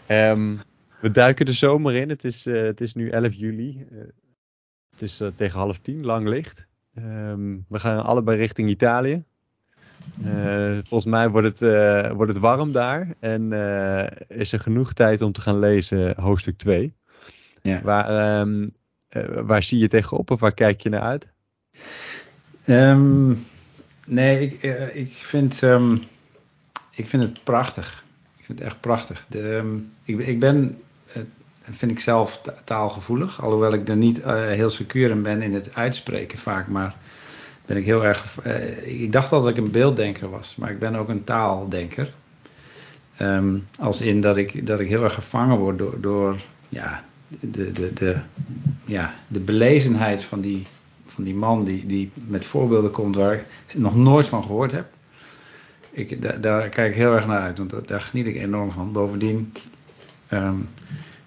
[0.08, 0.60] um,
[1.00, 2.08] we duiken de zomer in.
[2.08, 3.86] Het is, het is nu 11 juli.
[4.90, 6.66] Het is tegen half tien, lang licht.
[6.94, 9.24] Um, we gaan allebei richting Italië.
[10.24, 13.14] Uh, volgens mij wordt het, uh, wordt het warm daar.
[13.20, 13.52] En
[14.28, 16.94] is er genoeg tijd om te gaan lezen hoofdstuk 2.
[17.62, 17.80] Ja.
[17.82, 18.68] Waar, um,
[19.46, 21.28] waar zie je tegenop of waar kijk je naar uit?
[22.66, 23.38] Um,
[24.06, 25.62] nee, ik, ik, vind,
[26.90, 28.04] ik vind het prachtig.
[28.38, 29.26] Ik vind het echt prachtig.
[29.28, 30.78] De, ik, ik ben
[31.70, 33.42] vind ik zelf taalgevoelig.
[33.42, 36.68] Alhoewel ik er niet heel secuur in ben in het uitspreken vaak.
[36.68, 36.96] Maar
[37.66, 38.46] ben ik heel erg.
[38.46, 42.12] Uh, ik dacht dat ik een beelddenker was, maar ik ben ook een taaldenker.
[43.20, 46.36] Um, als in dat ik, dat ik heel erg gevangen word door, door
[46.68, 47.04] ja,
[47.40, 48.16] de, de, de,
[48.84, 50.66] ja, de belezenheid van die,
[51.06, 53.44] van die man die, die met voorbeelden komt waar ik
[53.74, 54.86] nog nooit van gehoord heb.
[55.90, 58.92] Ik, daar, daar kijk ik heel erg naar uit, want daar geniet ik enorm van.
[58.92, 59.52] Bovendien.
[60.30, 60.68] Um,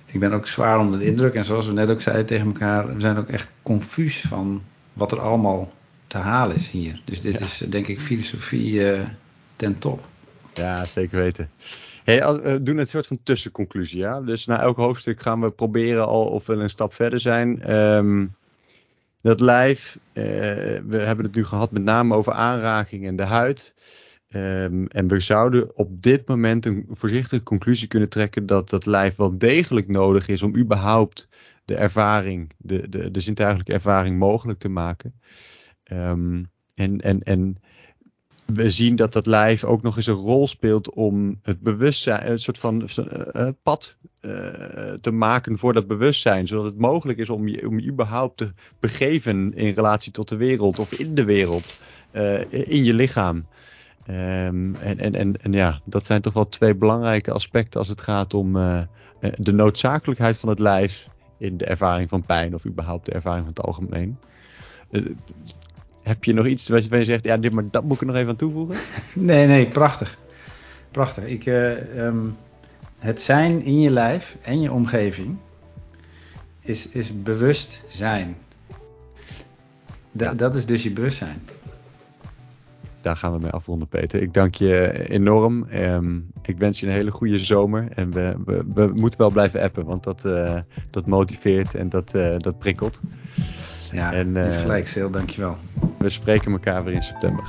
[0.05, 1.33] ik ben ook zwaar onder de indruk.
[1.33, 4.61] En zoals we net ook zeiden tegen elkaar, we zijn ook echt confuus van
[4.93, 5.71] wat er allemaal
[6.09, 7.01] te halen is hier.
[7.05, 7.45] Dus dit ja.
[7.45, 9.01] is denk ik filosofie uh,
[9.55, 10.07] ten top.
[10.53, 11.49] Ja, zeker weten.
[12.03, 13.97] Hey, we doen een soort van tussenconclusie.
[13.97, 14.21] Ja?
[14.21, 17.75] Dus na elk hoofdstuk gaan we proberen al of we een stap verder zijn.
[17.75, 18.35] Um,
[19.21, 20.23] dat lijf, uh,
[20.87, 23.73] we hebben het nu gehad met name over aanraking en de huid.
[24.35, 29.15] Um, en we zouden op dit moment een voorzichtige conclusie kunnen trekken dat dat lijf
[29.15, 31.27] wel degelijk nodig is om überhaupt
[31.65, 35.13] de ervaring, de, de, de zintuigelijke ervaring mogelijk te maken.
[35.93, 37.57] Um, en, en, en
[38.45, 42.39] we zien dat dat lijf ook nog eens een rol speelt om het bewustzijn, een
[42.39, 42.89] soort van
[43.33, 44.31] uh, pad uh,
[45.01, 46.47] te maken voor dat bewustzijn.
[46.47, 50.35] Zodat het mogelijk is om je, om je überhaupt te begeven in relatie tot de
[50.35, 51.81] wereld of in de wereld,
[52.49, 53.45] in je lichaam.
[54.09, 58.01] Um, en, en, en, en, ja, dat zijn toch wel twee belangrijke aspecten als het
[58.01, 58.53] gaat om
[59.19, 63.53] de noodzakelijkheid van het lijf in de ervaring van pijn of überhaupt de ervaring van
[63.55, 64.17] het algemeen
[66.09, 68.29] heb je nog iets waar je zegt, ja, dit, maar dat moet ik nog even
[68.29, 68.75] aan toevoegen?
[69.13, 70.17] Nee, nee, prachtig.
[70.91, 71.23] Prachtig.
[71.23, 72.25] Ik, eh, ehm,
[72.99, 75.37] het zijn in je lijf en je omgeving
[76.61, 78.35] is, is bewust zijn.
[80.11, 81.41] Dat is dus je bewustzijn.
[83.01, 84.21] Daar gaan we mee afronden, Peter.
[84.21, 85.67] Ik dank je enorm.
[85.73, 87.87] Um, ik wens je een hele goede zomer.
[87.95, 88.35] En we,
[88.73, 92.99] we, moeten wel blijven appen, want dat, eh, dat motiveert en dat, uh, dat prikkelt.
[93.91, 95.07] Ja, en, is gelijk, Seel.
[95.07, 95.57] Eh, dankjewel.
[95.97, 97.43] We spreken elkaar weer in september.